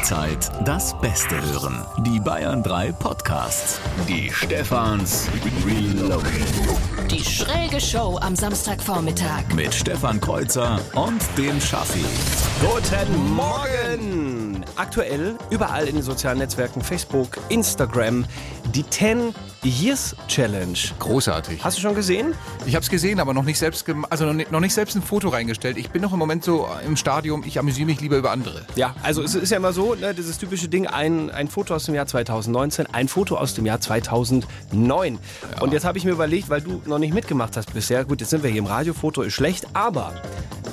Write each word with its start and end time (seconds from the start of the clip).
Jederzeit 0.00 0.50
das 0.64 0.98
Beste 0.98 1.34
hören. 1.52 1.84
Die 2.06 2.18
Bayern 2.20 2.62
3 2.62 2.92
Podcasts. 2.92 3.78
Die 4.08 4.30
Stefans 4.32 5.28
Reloaded. 5.66 7.10
Die 7.10 7.22
schräge 7.22 7.78
Show 7.78 8.18
am 8.22 8.34
Samstagvormittag. 8.34 9.52
Mit 9.54 9.74
Stefan 9.74 10.18
Kreuzer 10.18 10.80
und 10.94 11.20
dem 11.36 11.60
Schaffi. 11.60 12.02
Guten 12.62 13.34
Morgen! 13.34 14.64
Aktuell 14.76 15.36
überall 15.50 15.86
in 15.86 15.96
den 15.96 16.02
sozialen 16.02 16.38
Netzwerken 16.38 16.80
Facebook, 16.80 17.36
Instagram, 17.50 18.24
die 18.74 18.88
10 18.88 19.34
Years 19.62 20.16
Challenge. 20.26 20.78
Großartig. 20.98 21.62
Hast 21.62 21.76
du 21.76 21.82
schon 21.82 21.94
gesehen? 21.94 22.34
Ich 22.64 22.74
habe 22.74 22.82
es 22.82 22.88
gesehen, 22.88 23.20
aber 23.20 23.34
noch 23.34 23.42
nicht 23.42 23.58
selbst 23.58 23.84
also 24.08 24.24
noch 24.24 24.32
nicht, 24.32 24.50
noch 24.50 24.60
nicht 24.60 24.72
selbst 24.72 24.96
ein 24.96 25.02
Foto 25.02 25.28
reingestellt. 25.28 25.76
Ich 25.76 25.90
bin 25.90 26.00
noch 26.00 26.14
im 26.14 26.18
Moment 26.18 26.44
so 26.44 26.66
im 26.86 26.96
Stadium, 26.96 27.44
ich 27.44 27.58
amüsiere 27.58 27.86
mich 27.86 28.00
lieber 28.00 28.16
über 28.16 28.30
andere. 28.30 28.64
Ja, 28.74 28.94
also 29.02 29.22
es 29.22 29.34
ist 29.34 29.50
ja 29.50 29.58
immer 29.58 29.74
so, 29.74 29.89
ne, 29.94 30.14
dieses 30.14 30.38
typische 30.38 30.68
Ding, 30.68 30.86
ein, 30.86 31.30
ein 31.30 31.48
Foto 31.48 31.74
aus 31.74 31.84
dem 31.84 31.94
Jahr 31.94 32.06
2019, 32.06 32.86
ein 32.92 33.08
Foto 33.08 33.36
aus 33.36 33.54
dem 33.54 33.66
Jahr 33.66 33.80
2009. 33.80 35.18
Und 35.60 35.72
jetzt 35.72 35.84
habe 35.84 35.98
ich 35.98 36.04
mir 36.04 36.12
überlegt, 36.12 36.48
weil 36.50 36.60
du 36.60 36.82
noch 36.86 36.98
nicht 36.98 37.14
mitgemacht 37.14 37.56
hast 37.56 37.72
bisher, 37.72 38.04
gut, 38.04 38.20
jetzt 38.20 38.30
sind 38.30 38.42
wir 38.42 38.50
hier 38.50 38.60
im 38.60 38.66
Radiofoto, 38.66 39.22
ist 39.22 39.34
schlecht, 39.34 39.66
aber 39.72 40.12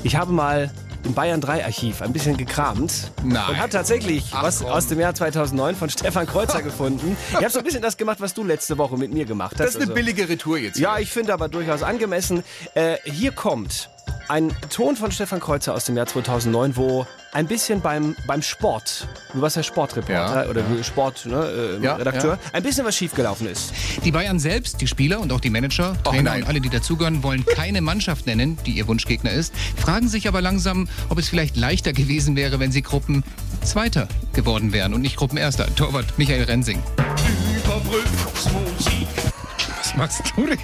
ich 0.03 0.16
habe 0.16 0.31
mal 0.31 0.72
im 1.03 1.13
Bayern 1.13 1.39
3 1.39 1.63
Archiv 1.63 2.02
ein 2.02 2.11
bisschen 2.11 2.35
gekramt 2.38 3.11
Nein. 3.23 3.44
und 3.49 3.58
habe 3.59 3.70
tatsächlich 3.70 4.25
Ach, 4.34 4.44
was 4.44 4.59
komm. 4.59 4.70
aus 4.72 4.88
dem 4.88 4.99
Jahr 4.99 5.13
2009 5.13 5.75
von 5.75 5.89
Stefan 5.89 6.25
Kreuzer 6.27 6.61
gefunden. 6.63 7.16
Ich 7.30 7.36
habe 7.38 7.49
so 7.49 7.59
ein 7.59 7.66
bisschen 7.66 7.81
das 7.81 7.95
gemacht, 7.97 8.20
was 8.20 8.34
du 8.34 8.44
letzte 8.44 8.77
Woche 8.77 8.97
mit 8.97 9.13
mir 9.13 9.23
gemacht 9.25 9.52
hast. 9.53 9.59
Das 9.59 9.70
ist 9.70 9.75
eine 9.77 9.84
Also- 9.86 9.94
billige 9.94 10.27
Retour 10.27 10.58
jetzt. 10.58 10.77
ja, 10.80 10.95
hier. 10.95 11.03
ich 11.03 11.11
finde 11.11 11.34
aber 11.34 11.47
durchaus 11.47 11.84
angemessen. 11.84 12.44
Äh, 12.73 12.97
hier 13.05 13.31
kommt 13.31 13.89
ein 14.30 14.54
Ton 14.70 14.95
von 14.95 15.12
Stefan 15.12 15.40
Kreuzer 15.40 15.73
aus 15.73 15.86
dem 15.86 15.95
Jahr 15.95 16.05
2009, 16.05 16.76
wo 16.76 17.08
ein 17.34 17.48
bisschen 17.48 17.81
beim, 17.81 18.16
beim 18.26 18.41
Sport, 18.41 19.08
du 19.34 19.41
warst 19.41 19.55
ja 19.55 19.63
Sportreporter 19.63 20.44
Ja, 20.44 20.50
oder 20.50 20.63
Sport, 20.84 21.26
ne, 21.26 21.77
äh, 21.80 21.84
Ja, 21.84 21.95
Redakteur, 21.95 22.34
ja. 22.34 22.53
ein 22.53 22.64
bisschen 22.64 22.86
was 22.86 22.95
schiefgelaufen 22.95 23.47
ist. 23.47 23.72
Die 24.03 24.11
Bayern 24.11 24.39
selbst, 24.39 24.81
die 24.81 24.88
Spieler 24.88 25.19
und 25.19 25.31
auch 25.31 25.39
die 25.39 25.50
Manager, 25.50 25.95
Trainer 26.03 26.36
und 26.36 26.47
alle, 26.47 26.61
die 26.61 26.69
dazugehören, 26.69 27.23
wollen 27.23 27.45
keine 27.45 27.81
Mannschaft 27.81 28.25
nennen, 28.25 28.58
die 28.66 28.72
ihr 28.72 28.88
Wunschgegner 28.88 29.31
ist, 29.31 29.53
fragen 29.78 30.08
sich 30.08 30.28
aber 30.28 30.41
langsam, 30.41 30.88
ob 31.09 31.17
es 31.19 31.30
vielleicht 31.30 31.56
leichter 31.56 31.94
gewesen 31.94 32.36
wäre, 32.36 32.59
wenn 32.59 32.72
sie 32.72 32.81
Gruppen 32.81 33.23
Zweiter 33.64 34.08
geworden 34.34 34.72
wären 34.73 34.94
und 34.94 35.02
nicht 35.02 35.17
Gruppenerster. 35.17 35.67
Torwart 35.75 36.17
Michael 36.17 36.44
Rensing. 36.44 36.81
Was 39.78 39.95
machst 39.95 40.34
du 40.36 40.47
denn? 40.47 40.59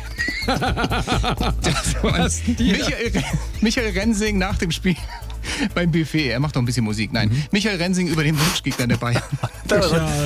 Das 0.46 2.42
Michael, 2.48 3.24
Michael 3.62 3.90
Rensing 3.98 4.38
nach 4.38 4.58
dem 4.58 4.72
Spiel 4.72 4.96
beim 5.76 5.92
Buffet. 5.92 6.30
Er 6.30 6.40
macht 6.40 6.56
doch 6.56 6.62
ein 6.62 6.66
bisschen 6.66 6.84
Musik. 6.86 7.12
Nein, 7.14 7.30
Mhm. 7.30 7.44
Michael 7.52 7.78
Rensing 7.78 8.08
über 8.08 8.24
den 8.24 8.40
Wunschgegner 8.40 8.88
der 8.88 8.98
Bayern. 8.98 9.22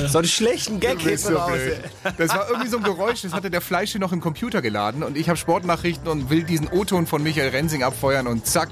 So 0.08 0.18
einen 0.18 0.28
schlechten 0.28 0.78
Gag 0.80 1.00
hinten 1.00 1.16
so 1.18 1.36
raus. 1.36 1.52
blöd. 1.52 1.78
Das 2.18 2.30
war 2.30 2.48
irgendwie 2.48 2.68
so 2.68 2.76
ein 2.78 2.82
Geräusch, 2.82 3.22
das 3.22 3.32
hatte 3.32 3.50
der 3.50 3.60
Fleisch 3.60 3.92
hier 3.92 4.00
noch 4.00 4.12
im 4.12 4.20
Computer 4.20 4.60
geladen 4.60 5.02
und 5.02 5.16
ich 5.16 5.28
habe 5.28 5.36
Sportnachrichten 5.38 6.08
und 6.08 6.28
will 6.30 6.42
diesen 6.42 6.68
O-Ton 6.68 7.06
von 7.06 7.22
Michael 7.22 7.48
Rensing 7.50 7.82
abfeuern 7.82 8.26
und 8.26 8.46
zack, 8.46 8.68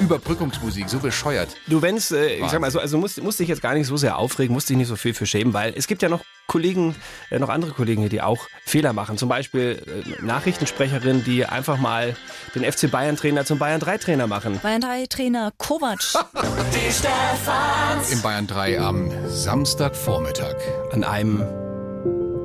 Überbrückungsmusik, 0.00 0.88
so 0.88 0.98
bescheuert. 0.98 1.48
Du, 1.66 1.82
wenn's, 1.82 2.10
äh, 2.10 2.36
ich 2.36 2.48
sag 2.48 2.60
mal 2.60 2.70
so, 2.70 2.78
also 2.78 2.98
musst, 2.98 3.22
musst 3.22 3.40
dich 3.40 3.48
jetzt 3.48 3.62
gar 3.62 3.74
nicht 3.74 3.86
so 3.86 3.96
sehr 3.96 4.18
aufregen, 4.18 4.54
musst 4.54 4.68
dich 4.68 4.76
nicht 4.76 4.88
so 4.88 4.96
viel 4.96 5.14
für 5.14 5.26
schämen, 5.26 5.52
weil 5.54 5.74
es 5.76 5.86
gibt 5.86 6.02
ja 6.02 6.08
noch 6.08 6.22
Kollegen, 6.46 6.94
äh, 7.30 7.38
noch 7.38 7.48
andere 7.48 7.72
Kollegen 7.72 8.00
hier, 8.00 8.10
die 8.10 8.22
auch 8.22 8.46
Fehler 8.64 8.92
machen. 8.92 9.18
Zum 9.18 9.28
Beispiel 9.28 9.82
äh, 10.20 10.24
Nachrichtensprecherin, 10.24 11.24
die 11.24 11.44
einfach 11.44 11.78
mal 11.78 12.16
den 12.54 12.70
FC 12.70 12.90
Bayern 12.90 13.16
Trainer 13.16 13.44
zum 13.44 13.58
Bayern 13.58 13.80
3 13.80 13.98
Trainer 13.98 14.26
machen. 14.26 14.58
Bayern 14.62 14.80
3 14.80 15.06
Trainer 15.06 15.52
Kovac. 15.58 15.98
Im 18.12 18.22
Bayern 18.22 18.46
3 18.46 18.80
am 18.80 19.10
Samstagvormittag. 19.28 20.56
an 20.92 21.04
einem 21.04 21.44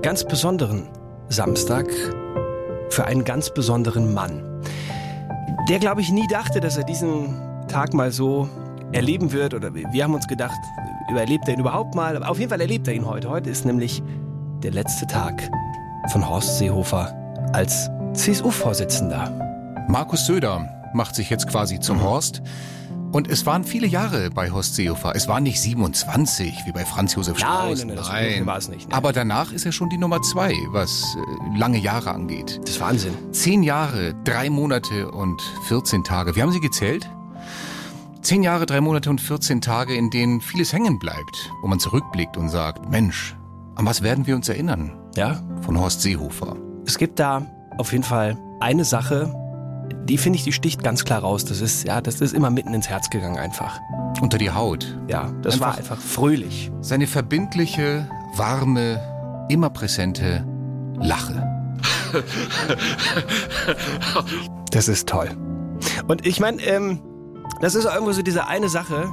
ganz 0.01 0.25
besonderen 0.25 0.89
Samstag 1.29 1.87
für 2.89 3.05
einen 3.05 3.23
ganz 3.23 3.53
besonderen 3.53 4.13
Mann. 4.13 4.52
Der, 5.69 5.79
glaube 5.79 6.01
ich, 6.01 6.11
nie 6.11 6.27
dachte, 6.27 6.59
dass 6.59 6.75
er 6.75 6.83
diesen 6.83 7.41
Tag 7.69 7.93
mal 7.93 8.11
so 8.11 8.49
erleben 8.91 9.31
wird. 9.31 9.53
Oder 9.53 9.73
wir 9.73 10.03
haben 10.03 10.13
uns 10.13 10.27
gedacht, 10.27 10.59
überlebt 11.09 11.47
er 11.47 11.53
ihn 11.53 11.61
überhaupt 11.61 11.95
mal? 11.95 12.17
Aber 12.17 12.29
auf 12.29 12.37
jeden 12.37 12.49
Fall 12.49 12.59
erlebt 12.59 12.85
er 12.89 12.93
ihn 12.93 13.05
heute. 13.05 13.29
Heute 13.29 13.49
ist 13.49 13.65
nämlich 13.65 14.03
der 14.61 14.71
letzte 14.71 15.07
Tag 15.07 15.49
von 16.11 16.27
Horst 16.27 16.57
Seehofer 16.57 17.15
als 17.53 17.89
CSU-Vorsitzender. 18.13 19.85
Markus 19.87 20.25
Söder 20.25 20.67
macht 20.93 21.15
sich 21.15 21.29
jetzt 21.29 21.47
quasi 21.47 21.79
zum 21.79 22.03
Horst. 22.03 22.41
Und 23.13 23.29
es 23.29 23.45
waren 23.45 23.63
viele 23.63 23.85
Jahre 23.85 24.31
bei 24.31 24.49
Horst 24.49 24.73
Seehofer. 24.73 25.13
Es 25.15 25.27
waren 25.27 25.43
nicht 25.43 25.61
27 25.61 26.51
wie 26.65 26.71
bei 26.71 26.83
Franz 26.83 27.13
Josef 27.13 27.37
Nein, 27.39 27.47
Strauß. 27.47 27.77
nein, 27.85 27.87
nein, 27.89 27.95
das 27.97 28.09
war 28.47 28.57
es 28.57 28.69
nicht, 28.69 28.89
nein. 28.89 28.97
Aber 28.97 29.13
danach 29.13 29.51
ist 29.51 29.67
er 29.67 29.71
schon 29.71 29.89
die 29.91 29.99
Nummer 29.99 30.19
zwei, 30.23 30.51
was 30.71 31.15
äh, 31.15 31.57
lange 31.59 31.77
Jahre 31.77 32.09
angeht. 32.09 32.59
Das 32.63 32.71
ist 32.71 32.81
Wahnsinn. 32.81 33.13
Zehn 33.31 33.61
Jahre, 33.61 34.15
drei 34.23 34.49
Monate 34.49 35.11
und 35.11 35.39
14 35.67 36.03
Tage. 36.03 36.35
Wir 36.35 36.41
haben 36.41 36.51
sie 36.51 36.59
gezählt. 36.59 37.07
Zehn 38.23 38.41
Jahre, 38.41 38.65
drei 38.65 38.81
Monate 38.81 39.11
und 39.11 39.21
14 39.21 39.61
Tage, 39.61 39.93
in 39.95 40.09
denen 40.09 40.41
vieles 40.41 40.73
hängen 40.73 40.97
bleibt, 40.97 41.51
wo 41.61 41.67
man 41.67 41.79
zurückblickt 41.79 42.35
und 42.35 42.49
sagt, 42.49 42.89
Mensch, 42.89 43.35
an 43.75 43.85
was 43.85 44.01
werden 44.01 44.25
wir 44.25 44.35
uns 44.35 44.49
erinnern 44.49 44.91
Ja, 45.15 45.39
von 45.61 45.79
Horst 45.79 46.01
Seehofer? 46.01 46.55
Es 46.87 46.97
gibt 46.97 47.19
da 47.19 47.45
auf 47.77 47.91
jeden 47.91 48.03
Fall 48.03 48.37
eine 48.59 48.85
Sache, 48.85 49.31
die 50.05 50.17
finde 50.17 50.37
ich, 50.37 50.43
die 50.43 50.51
sticht 50.51 50.83
ganz 50.83 51.05
klar 51.05 51.19
raus. 51.21 51.45
Das 51.45 51.61
ist, 51.61 51.85
ja, 51.85 52.01
das 52.01 52.19
ist 52.21 52.33
immer 52.33 52.49
mitten 52.49 52.73
ins 52.73 52.89
Herz 52.89 53.09
gegangen 53.09 53.37
einfach. 53.37 53.79
Unter 54.21 54.37
die 54.37 54.51
Haut. 54.51 54.97
Ja, 55.07 55.31
das 55.41 55.55
Einfach- 55.55 55.67
war 55.67 55.77
einfach 55.77 55.97
fröhlich. 55.99 56.71
Seine 56.81 57.07
verbindliche, 57.07 58.09
warme, 58.35 58.99
immer 59.49 59.69
präsente 59.69 60.45
Lache. 60.95 61.47
Das 64.71 64.87
ist 64.87 65.07
toll. 65.07 65.29
Und 66.07 66.25
ich 66.25 66.39
meine, 66.39 66.61
ähm, 66.63 66.99
das 67.61 67.75
ist 67.75 67.85
irgendwo 67.85 68.11
so 68.11 68.21
diese 68.23 68.47
eine 68.47 68.69
Sache, 68.69 69.11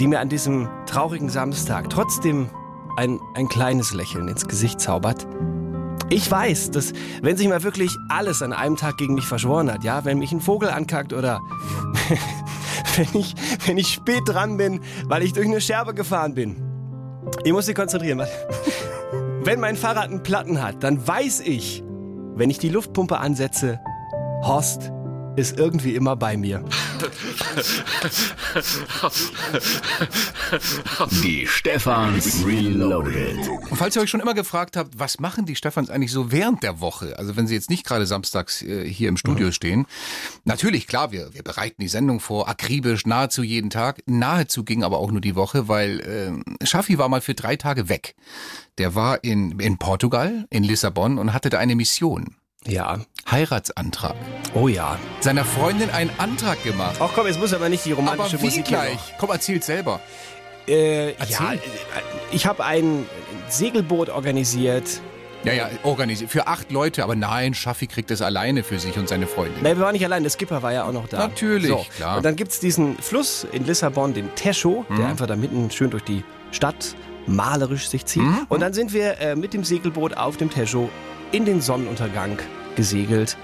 die 0.00 0.06
mir 0.06 0.20
an 0.20 0.28
diesem 0.28 0.68
traurigen 0.86 1.28
Samstag 1.28 1.90
trotzdem 1.90 2.48
ein, 2.96 3.18
ein 3.34 3.48
kleines 3.48 3.92
Lächeln 3.92 4.28
ins 4.28 4.46
Gesicht 4.46 4.80
zaubert. 4.80 5.26
Ich 6.14 6.30
weiß, 6.30 6.70
dass 6.70 6.92
wenn 7.22 7.36
sich 7.36 7.48
mal 7.48 7.64
wirklich 7.64 7.90
alles 8.08 8.40
an 8.40 8.52
einem 8.52 8.76
Tag 8.76 8.98
gegen 8.98 9.14
mich 9.14 9.26
verschworen 9.26 9.68
hat, 9.68 9.82
ja, 9.82 10.04
wenn 10.04 10.20
mich 10.20 10.30
ein 10.30 10.40
Vogel 10.40 10.68
ankackt 10.70 11.12
oder 11.12 11.40
wenn 12.96 13.20
ich, 13.20 13.34
wenn 13.66 13.78
ich 13.78 13.88
spät 13.88 14.22
dran 14.24 14.56
bin, 14.56 14.80
weil 15.06 15.24
ich 15.24 15.32
durch 15.32 15.48
eine 15.48 15.60
Scherbe 15.60 15.92
gefahren 15.92 16.34
bin. 16.34 16.54
Ich 17.42 17.50
muss 17.50 17.66
mich 17.66 17.74
konzentrieren. 17.74 18.22
Wenn 19.42 19.58
mein 19.58 19.76
Fahrrad 19.76 20.08
einen 20.08 20.22
Platten 20.22 20.62
hat, 20.62 20.84
dann 20.84 21.06
weiß 21.06 21.40
ich, 21.40 21.82
wenn 22.34 22.48
ich 22.48 22.58
die 22.58 22.68
Luftpumpe 22.68 23.18
ansetze, 23.18 23.80
Horst 24.42 24.92
ist 25.36 25.58
irgendwie 25.58 25.94
immer 25.94 26.16
bei 26.16 26.36
mir. 26.36 26.64
Die 31.22 31.46
Stefans 31.46 32.44
Reloaded. 32.46 33.48
Und 33.48 33.76
falls 33.76 33.96
ihr 33.96 34.02
euch 34.02 34.10
schon 34.10 34.20
immer 34.20 34.34
gefragt 34.34 34.76
habt, 34.76 34.98
was 34.98 35.18
machen 35.18 35.46
die 35.46 35.56
Stefans 35.56 35.90
eigentlich 35.90 36.12
so 36.12 36.30
während 36.30 36.62
der 36.62 36.80
Woche? 36.80 37.18
Also 37.18 37.36
wenn 37.36 37.46
sie 37.46 37.54
jetzt 37.54 37.70
nicht 37.70 37.84
gerade 37.84 38.06
samstags 38.06 38.62
äh, 38.62 38.88
hier 38.88 39.08
im 39.08 39.16
Studio 39.16 39.50
stehen. 39.50 39.86
Natürlich, 40.44 40.86
klar, 40.86 41.10
wir, 41.12 41.34
wir 41.34 41.42
bereiten 41.42 41.82
die 41.82 41.88
Sendung 41.88 42.20
vor, 42.20 42.48
akribisch, 42.48 43.06
nahezu 43.06 43.42
jeden 43.42 43.70
Tag. 43.70 44.02
Nahezu 44.06 44.64
ging 44.64 44.84
aber 44.84 44.98
auch 44.98 45.10
nur 45.10 45.20
die 45.20 45.34
Woche, 45.34 45.68
weil 45.68 46.00
äh, 46.00 46.66
Schaffi 46.66 46.98
war 46.98 47.08
mal 47.08 47.20
für 47.20 47.34
drei 47.34 47.56
Tage 47.56 47.88
weg. 47.88 48.14
Der 48.78 48.94
war 48.94 49.22
in, 49.24 49.58
in 49.60 49.78
Portugal, 49.78 50.46
in 50.50 50.64
Lissabon 50.64 51.18
und 51.18 51.32
hatte 51.32 51.50
da 51.50 51.58
eine 51.58 51.74
Mission. 51.74 52.36
Ja. 52.66 52.98
Heiratsantrag. 53.30 54.16
Oh 54.54 54.68
ja. 54.68 54.98
Seiner 55.20 55.44
Freundin 55.44 55.90
einen 55.90 56.10
Antrag 56.18 56.62
gemacht. 56.62 56.96
Ach 57.00 57.10
komm, 57.14 57.26
jetzt 57.26 57.38
muss 57.38 57.52
aber 57.52 57.68
nicht 57.68 57.84
die 57.84 57.92
Aber 57.92 58.00
romantische 58.02 58.40
wie 58.40 58.46
Musik 58.46 58.64
gleich? 58.66 58.98
Komm, 59.18 59.30
erzähl's 59.30 59.66
selber. 59.66 59.92
noch. 59.94 60.00
Äh, 60.68 61.08
ja, 61.10 61.14
Erzähl. 61.18 61.56
äh, 61.56 61.60
ich 62.32 62.46
habe 62.46 62.64
ein 62.64 63.06
Segelboot 63.48 64.08
organisiert. 64.08 64.84
Ja, 65.44 65.52
ja, 65.52 65.68
organisiert. 65.82 66.30
Für 66.30 66.46
acht 66.46 66.72
Leute, 66.72 67.02
aber 67.02 67.16
nein, 67.16 67.52
Schaffi 67.52 67.86
kriegt 67.86 68.10
es 68.10 68.22
alleine 68.22 68.62
für 68.62 68.78
sich 68.78 68.96
und 68.96 69.10
seine 69.10 69.26
Freundin. 69.26 69.62
Nein, 69.62 69.76
wir 69.76 69.84
waren 69.84 69.92
nicht 69.92 70.04
allein, 70.04 70.22
der 70.22 70.30
Skipper 70.30 70.62
war 70.62 70.72
ja 70.72 70.84
auch 70.84 70.92
noch 70.92 71.06
da. 71.06 71.18
Natürlich, 71.18 71.68
so. 71.68 71.84
klar. 71.96 72.16
Und 72.16 72.24
dann 72.24 72.34
gibt's 72.34 72.60
diesen 72.60 72.96
Fluss 72.96 73.46
in 73.52 73.66
Lissabon, 73.66 74.14
den 74.14 74.34
Tejo, 74.36 74.86
der 74.96 75.06
einfach 75.06 75.26
da 75.26 75.36
mitten 75.36 75.70
schön 75.70 75.90
durch 75.90 76.04
die 76.04 76.24
Stadt 76.50 76.96
malerisch 77.26 77.88
sich 77.88 78.06
zieht. 78.06 78.22
Und 78.48 78.60
dann 78.60 78.72
sind 78.72 78.94
wir 78.94 79.20
äh, 79.20 79.36
mit 79.36 79.52
dem 79.52 79.64
Segelboot 79.64 80.16
auf 80.16 80.38
dem 80.38 80.50
Tejo 80.50 80.88
in 81.32 81.44
den 81.44 81.60
Sonnenuntergang 81.60 82.38
gesegelt. 82.76 83.36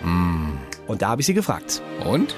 Und 0.87 1.03
da 1.03 1.09
habe 1.09 1.21
ich 1.21 1.27
sie 1.27 1.35
gefragt. 1.35 1.83
Und? 2.05 2.35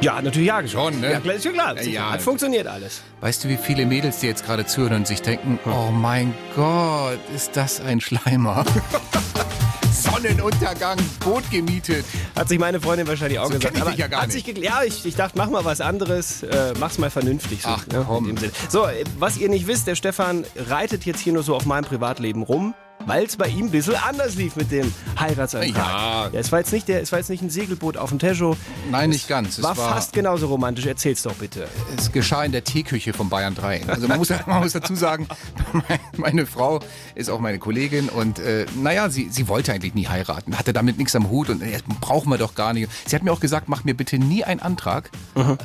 Ja, 0.00 0.22
natürlich 0.22 0.48
ja. 0.48 0.66
Schon, 0.68 1.00
ne? 1.00 1.12
Ja, 1.12 1.20
klar, 1.20 1.34
ist 1.34 1.44
ja 1.44 1.50
klar. 1.50 1.82
Ja. 1.82 2.12
Hat 2.12 2.22
funktioniert 2.22 2.68
alles. 2.68 3.02
Weißt 3.20 3.42
du, 3.42 3.48
wie 3.48 3.56
viele 3.56 3.84
Mädels, 3.84 4.20
die 4.20 4.28
jetzt 4.28 4.46
gerade 4.46 4.64
zuhören 4.64 4.94
und 4.94 5.06
sich 5.08 5.22
denken, 5.22 5.58
oh 5.66 5.90
mein 5.90 6.34
Gott, 6.54 7.18
ist 7.34 7.56
das 7.56 7.80
ein 7.80 8.00
Schleimer? 8.00 8.64
Sonnenuntergang, 9.92 10.98
Boot 11.20 11.50
gemietet. 11.50 12.04
Hat 12.36 12.48
sich 12.48 12.60
meine 12.60 12.80
Freundin 12.80 13.08
wahrscheinlich 13.08 13.40
auch 13.40 13.46
So 13.46 13.54
gesagt. 13.54 13.76
ich 13.76 13.84
dich 13.84 13.96
ja 13.96 14.06
gar 14.06 14.22
hat 14.22 14.28
nicht. 14.32 14.46
Sich 14.46 14.58
ja, 14.58 14.82
ich, 14.84 15.04
ich 15.04 15.16
dachte, 15.16 15.36
mach 15.36 15.50
mal 15.50 15.64
was 15.64 15.80
anderes. 15.80 16.44
Äh, 16.44 16.74
mach's 16.78 16.98
mal 16.98 17.10
vernünftig. 17.10 17.62
So, 17.62 17.68
Ach, 17.68 17.84
ne, 17.88 18.04
komm. 18.06 18.36
Sinne. 18.36 18.52
So, 18.68 18.86
äh, 18.86 19.02
was 19.18 19.36
ihr 19.36 19.48
nicht 19.48 19.66
wisst, 19.66 19.88
der 19.88 19.96
Stefan 19.96 20.44
reitet 20.56 21.04
jetzt 21.04 21.20
hier 21.20 21.32
nur 21.32 21.42
so 21.42 21.56
auf 21.56 21.66
meinem 21.66 21.84
Privatleben 21.84 22.42
rum. 22.42 22.74
Weil 23.06 23.24
es 23.24 23.36
bei 23.36 23.46
ihm 23.48 23.66
ein 23.66 23.70
bisschen 23.70 23.94
anders 23.96 24.34
lief 24.34 24.56
mit 24.56 24.70
dem 24.70 24.92
Heiratsantrag. 25.18 25.74
Ja. 25.74 26.28
es, 26.32 26.52
war 26.52 26.58
jetzt 26.58 26.72
nicht 26.72 26.88
der, 26.88 27.00
es 27.00 27.10
war 27.12 27.18
jetzt 27.18 27.30
nicht 27.30 27.42
ein 27.42 27.48
Segelboot 27.48 27.96
auf 27.96 28.10
dem 28.10 28.18
Tejo. 28.18 28.56
Nein, 28.90 29.10
nicht 29.10 29.28
ganz. 29.28 29.56
Es 29.56 29.64
War, 29.64 29.74
fast 29.74 30.12
genauso 30.12 30.48
romantisch. 30.48 30.84
Erzähl's 30.86 31.22
doch 31.22 31.34
bitte. 31.34 31.68
Es 31.96 32.12
geschah 32.12 32.44
in 32.44 32.52
der 32.52 32.64
Teeküche 32.64 33.12
von 33.14 33.30
Bayern 33.30 33.54
3. 33.54 33.84
Also 33.86 34.08
man 34.08 34.18
muss, 34.18 34.28
man 34.46 34.60
muss 34.62 34.72
dazu 34.72 34.94
sagen, 34.94 35.26
mein- 35.72 35.98
meine 36.16 36.46
Frau 36.46 36.80
ist 37.14 37.30
auch 37.30 37.40
meine 37.40 37.58
Kollegin 37.58 38.08
und 38.10 38.40
äh, 38.40 38.66
naja, 38.76 39.08
sie, 39.08 39.28
sie 39.30 39.48
wollte 39.48 39.72
eigentlich 39.72 39.94
nie 39.94 40.06
heiraten, 40.08 40.58
hatte 40.58 40.72
damit 40.74 40.98
nichts 40.98 41.16
am 41.16 41.30
Hut 41.30 41.48
und 41.48 41.62
äh, 41.62 41.78
brauchen 42.00 42.28
wir 42.30 42.36
doch 42.38 42.54
gar 42.54 42.72
nicht. 42.74 42.90
Sie 43.06 43.16
hat 43.16 43.22
mir 43.22 43.32
auch 43.32 43.40
gesagt, 43.40 43.68
mach 43.68 43.84
mir 43.84 43.94
bitte 43.94 44.18
nie 44.18 44.44
einen 44.44 44.60
Antrag, 44.60 45.10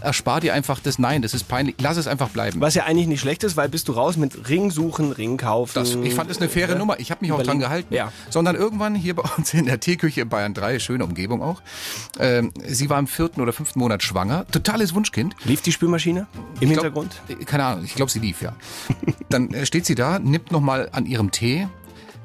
erspar 0.01 0.39
dir 0.39 0.53
einfach 0.53 0.79
das 0.79 0.97
Nein, 0.99 1.21
das 1.21 1.33
ist 1.33 1.47
peinlich, 1.49 1.75
lass 1.81 1.97
es 1.97 2.07
einfach 2.07 2.29
bleiben. 2.29 2.61
Was 2.61 2.75
ja 2.75 2.83
eigentlich 2.85 3.07
nicht 3.07 3.19
schlecht 3.19 3.43
ist, 3.43 3.57
weil 3.57 3.67
bist 3.67 3.87
du 3.89 3.91
raus 3.93 4.15
mit 4.15 4.47
Ring 4.49 4.71
suchen, 4.71 5.11
Ring 5.11 5.37
kaufen. 5.37 5.71
Das, 5.75 5.95
ich 5.95 6.13
fand 6.13 6.29
das 6.29 6.37
eine 6.37 6.47
faire 6.47 6.75
Nummer. 6.75 6.99
Ich 6.99 7.11
habe 7.11 7.19
mich 7.25 7.32
auch 7.33 7.43
dran 7.43 7.59
gehalten. 7.59 7.93
Ja. 7.93 8.11
Sondern 8.29 8.55
irgendwann 8.55 8.95
hier 8.95 9.15
bei 9.15 9.23
uns 9.37 9.53
in 9.53 9.65
der 9.65 9.79
Teeküche 9.79 10.21
in 10.21 10.29
Bayern 10.29 10.53
3, 10.53 10.79
schöne 10.79 11.03
Umgebung 11.03 11.41
auch. 11.41 11.61
Ähm, 12.19 12.51
sie 12.67 12.89
war 12.89 12.99
im 12.99 13.07
vierten 13.07 13.41
oder 13.41 13.53
fünften 13.53 13.79
Monat 13.79 14.03
schwanger. 14.03 14.45
Totales 14.51 14.93
Wunschkind. 14.93 15.35
Lief 15.45 15.61
die 15.61 15.71
Spülmaschine 15.71 16.27
im 16.59 16.69
glaub- 16.69 16.83
Hintergrund? 16.83 17.21
äh, 17.29 17.35
Keine 17.45 17.65
Ahnung, 17.65 17.85
ich 17.85 17.95
glaube, 17.95 18.11
sie 18.11 18.19
lief, 18.19 18.41
ja. 18.41 18.55
Dann 19.29 19.53
äh, 19.53 19.65
steht 19.65 19.85
sie 19.85 19.95
da, 19.95 20.19
nimmt 20.19 20.51
nochmal 20.51 20.89
an 20.91 21.05
ihrem 21.05 21.31
Tee, 21.31 21.67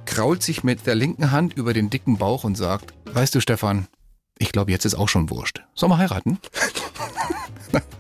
krault 0.07 0.43
sich 0.43 0.65
mit 0.65 0.87
der 0.87 0.95
linken 0.95 1.31
Hand 1.31 1.55
über 1.55 1.73
den 1.75 1.91
dicken 1.91 2.17
Bauch 2.19 2.45
und 2.45 2.57
sagt, 2.57 2.95
weißt 3.13 3.35
du, 3.35 3.41
Stefan, 3.41 3.87
ich 4.39 4.53
glaube, 4.53 4.71
jetzt 4.71 4.85
ist 4.85 4.95
auch 4.95 5.09
schon 5.09 5.29
wurscht. 5.31 5.63
Sollen 5.75 5.91
wir 5.93 5.99
heiraten? 5.99 6.39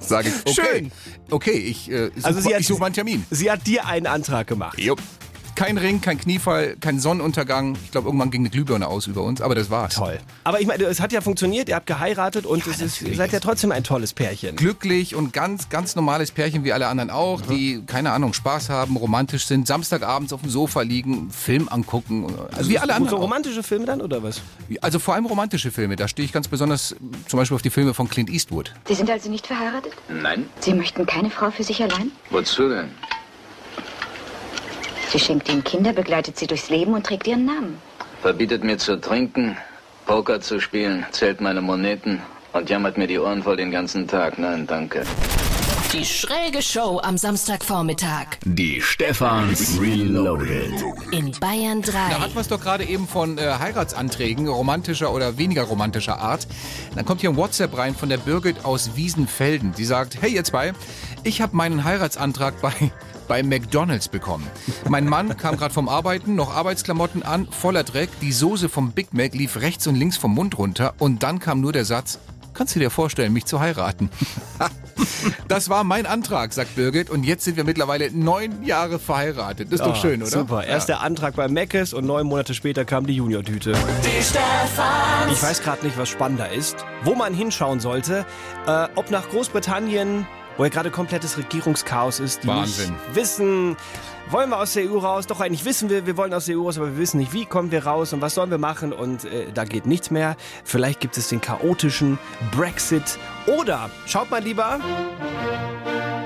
Sage 0.01 0.29
ich, 0.29 0.35
okay. 0.59 0.69
Schön. 0.79 0.93
Okay, 1.31 1.51
ich, 1.53 1.91
äh, 1.91 2.11
such, 2.17 2.25
Also 2.25 2.41
sie 2.41 2.55
hat- 2.55 2.61
ich 2.63 2.67
suche 2.67 2.81
mal 2.81 2.87
einen 2.87 2.95
Termin. 2.95 3.27
Sie 3.31 3.51
hat 3.51 3.67
dir 3.67 3.87
einen 3.87 4.07
Antrag 4.07 4.47
gemacht. 4.47 4.79
Jupp. 4.81 5.03
Kein 5.59 5.77
Ring, 5.77 6.01
kein 6.01 6.19
Kniefall, 6.19 6.77
kein 6.81 7.01
Sonnenuntergang. 7.01 7.77
Ich 7.83 7.91
glaube, 7.91 8.07
irgendwann 8.07 8.31
ging 8.31 8.43
eine 8.43 8.51
Glühbirne 8.51 8.87
aus 8.87 9.09
über 9.09 9.25
uns, 9.25 9.41
aber 9.41 9.57
das 9.57 9.71
war's. 9.71 9.97
Toll. 9.97 10.21
Aber 10.45 10.61
ich 10.61 10.69
meine, 10.69 10.85
es 10.85 11.01
hat 11.01 11.11
ja 11.11 11.21
funktioniert, 11.21 11.69
ihr 11.69 11.75
habt 11.75 11.89
geheiratet 11.89 12.47
und 12.47 12.65
es 12.69 12.81
ist, 12.81 13.03
ihr 13.03 13.17
seid 13.17 13.33
ja 13.33 13.41
trotzdem 13.41 13.73
ein 13.73 13.83
tolles 13.83 14.15
Pärchen. 14.15 14.55
Glücklich 14.55 15.17
und 15.17 15.33
ganz, 15.33 15.69
ganz 15.69 15.97
normales 15.97 16.31
Pärchen 16.31 16.63
wie 16.63 16.73
alle 16.73 16.87
anderen 16.87 17.11
auch, 17.11 17.41
die, 17.41 17.83
keine 17.85 18.13
Ahnung, 18.13 18.35
Spaß 18.35 18.71
haben, 18.71 18.97
romantisch 18.97 19.47
sind, 19.47 19.67
Samstagabends 19.67 20.33
auf 20.33 20.43
dem 20.43 20.51
Sofa 20.51 20.83
liegen, 20.83 21.33
Film 21.33 21.69
angucken. 21.69 22.27
Also 22.57 22.71
wie 22.71 22.79
alle 22.79 22.93
Und 22.93 22.97
anderen. 22.97 23.17
so 23.17 23.17
romantische 23.17 23.65
Filme 23.65 23.85
dann 23.87 24.01
oder 24.01 24.23
was? 24.23 24.41
Also 24.81 25.01
vor 25.01 25.15
allem 25.15 25.27
romantische 25.27 25.73
Filme. 25.73 25.97
Da 25.97 26.07
stehe 26.07 26.25
ich 26.25 26.33
ganz 26.33 26.47
besonders 26.47 26.95
zum 27.27 27.37
Beispiel 27.37 27.57
auf 27.57 27.63
die 27.63 27.71
Filme 27.71 27.95
von 27.95 28.09
Clint 28.09 28.31
Eastwood. 28.31 28.73
Sie 28.87 28.95
sind 28.95 29.11
also 29.11 29.29
nicht 29.29 29.49
verheiratet? 29.49 29.93
Nein? 30.09 30.49
Sie 30.61 30.73
möchten 30.73 31.05
keine 31.05 31.31
Frau 31.31 31.51
für 31.51 31.65
sich 31.65 31.83
allein? 31.83 32.13
Wozu 32.31 32.69
denn? 32.69 32.91
Sie 35.09 35.19
schenkt 35.19 35.49
ihnen 35.49 35.65
Kinder, 35.65 35.93
begleitet 35.93 36.39
sie 36.39 36.47
durchs 36.47 36.69
Leben 36.69 36.95
und 36.95 37.05
trägt 37.07 37.27
ihren 37.27 37.45
Namen. 37.47 37.79
Verbietet 38.21 38.63
mir 38.65 38.79
zu 38.79 39.01
trinken, 39.01 39.57
Poker 40.07 40.41
zu 40.41 40.61
spielen, 40.61 41.07
zählt 41.13 41.41
meine 41.41 41.61
Moneten 41.63 42.21
und 42.53 42.69
jammert 42.69 42.99
mir 42.99 43.07
die 43.07 43.19
Ohren 43.19 43.43
voll 43.43 43.57
den 43.57 43.71
ganzen 43.71 44.07
Tag. 44.07 44.39
Nein, 44.39 44.67
danke. 44.67 45.05
Die 45.95 46.05
schräge 46.05 46.61
Show 46.61 47.01
am 47.03 47.17
Samstagvormittag 47.17 48.27
Die 48.45 48.79
Stefans 48.83 49.81
Reloaded. 49.81 50.71
in 51.13 51.33
Bayern 51.41 51.81
3. 51.81 51.93
Da 51.93 52.21
hatten 52.21 52.35
wir 52.35 52.43
es 52.43 52.49
doch 52.49 52.61
gerade 52.61 52.85
eben 52.85 53.09
von 53.09 53.39
äh, 53.39 53.55
Heiratsanträgen 53.59 54.49
romantischer 54.49 55.11
oder 55.15 55.39
weniger 55.39 55.63
romantischer 55.63 56.19
Art. 56.19 56.47
Dann 56.95 57.07
kommt 57.07 57.23
hier 57.23 57.31
ein 57.31 57.37
WhatsApp 57.37 57.79
rein 57.79 57.95
von 57.95 58.11
der 58.11 58.19
Birgit 58.19 58.67
aus 58.67 58.97
Wiesenfelden. 58.97 59.73
Die 59.79 59.87
sagt, 59.87 60.19
hey 60.21 60.31
ihr 60.31 60.45
zwei, 60.45 60.75
ich 61.23 61.41
habe 61.41 61.57
meinen 61.57 61.85
Heiratsantrag 61.85 62.61
bei 62.61 62.73
bei 63.29 63.43
McDonald's 63.43 64.09
bekommen. 64.09 64.47
Mein 64.89 65.07
Mann 65.07 65.37
kam 65.37 65.57
gerade 65.57 65.73
vom 65.75 65.89
Arbeiten, 65.89 66.35
noch 66.35 66.55
Arbeitsklamotten 66.55 67.23
an, 67.23 67.47
voller 67.51 67.85
Dreck. 67.85 68.09
Die 68.21 68.33
Soße 68.33 68.69
vom 68.69 68.93
Big 68.93 69.13
Mac 69.13 69.35
lief 69.35 69.57
rechts 69.61 69.87
und 69.87 69.95
links 69.95 70.17
vom 70.17 70.35
Mund 70.35 70.59
runter 70.59 70.95
und 70.99 71.23
dann 71.23 71.39
kam 71.39 71.61
nur 71.61 71.73
der 71.73 71.85
Satz, 71.85 72.19
kannst 72.55 72.75
du 72.75 72.81
dir 72.81 72.91
vorstellen, 72.91 73.33
mich 73.33 73.45
zu 73.45 73.61
heiraten? 73.61 74.11
Das 75.47 75.69
war 75.71 75.85
mein 75.85 76.07
Antrag, 76.07 76.53
sagt 76.53 76.75
Birgit. 76.75 77.09
Und 77.09 77.23
jetzt 77.23 77.45
sind 77.45 77.57
wir 77.57 77.63
mittlerweile 77.65 78.11
neun 78.11 78.65
Jahre 78.65 78.99
verheiratet. 78.99 79.69
Das 79.73 79.81
ist 79.81 79.87
doch 79.87 79.93
Ah, 79.93 80.01
schön, 80.01 80.21
oder? 80.23 80.31
Super. 80.31 80.65
Erst 80.65 80.89
der 80.89 81.01
Antrag 81.03 81.37
bei 81.37 81.47
Meckes 81.49 81.95
und 81.95 82.05
neun 82.05 82.27
Monate 82.27 82.53
später 82.53 82.85
kam 82.85 83.07
die 83.07 83.15
Junior-Tüte. 83.15 83.75
Ich 85.33 85.43
weiß 85.43 85.63
gerade 85.63 85.87
nicht, 85.87 85.97
was 85.97 86.09
spannender 86.09 86.51
ist, 86.51 86.85
wo 87.05 87.15
man 87.15 87.33
hinschauen 87.33 87.79
sollte. 87.81 88.27
Äh, 88.67 88.89
ob 88.97 89.11
nach 89.11 89.29
Großbritannien, 89.31 90.27
wo 90.59 90.65
ja 90.65 90.69
gerade 90.69 90.91
komplettes 90.91 91.39
Regierungschaos 91.39 92.21
ist, 92.21 92.43
die 92.43 92.49
Wahnsinn. 92.49 92.91
nicht 92.91 93.15
wissen, 93.15 93.77
wollen 94.29 94.51
wir 94.51 94.59
aus 94.59 94.75
der 94.75 94.91
EU 94.91 94.99
raus? 94.99 95.27
Doch 95.27 95.41
eigentlich 95.41 95.65
wissen 95.65 95.89
wir, 95.89 96.05
wir 96.05 96.17
wollen 96.19 96.35
aus 96.35 96.45
der 96.47 96.59
EU 96.59 96.65
raus, 96.65 96.77
aber 96.77 96.89
wir 96.89 96.99
wissen 96.99 97.19
nicht, 97.19 97.33
wie 97.33 97.47
kommen 97.47 97.71
wir 97.71 97.87
raus 97.87 98.13
und 98.13 98.21
was 98.21 98.35
sollen 98.35 98.51
wir 98.51 98.59
machen 98.59 98.93
und 98.93 99.25
äh, 99.25 99.47
da 99.55 99.65
geht 99.65 99.87
nichts 99.87 100.11
mehr. 100.11 100.37
Vielleicht 100.65 101.01
gibt 101.01 101.17
es 101.17 101.29
den 101.29 101.41
chaotischen 101.41 102.19
Brexit 102.51 103.19
oder 103.47 103.89
schaut 104.05 104.31
mal 104.31 104.43
lieber 104.43 104.81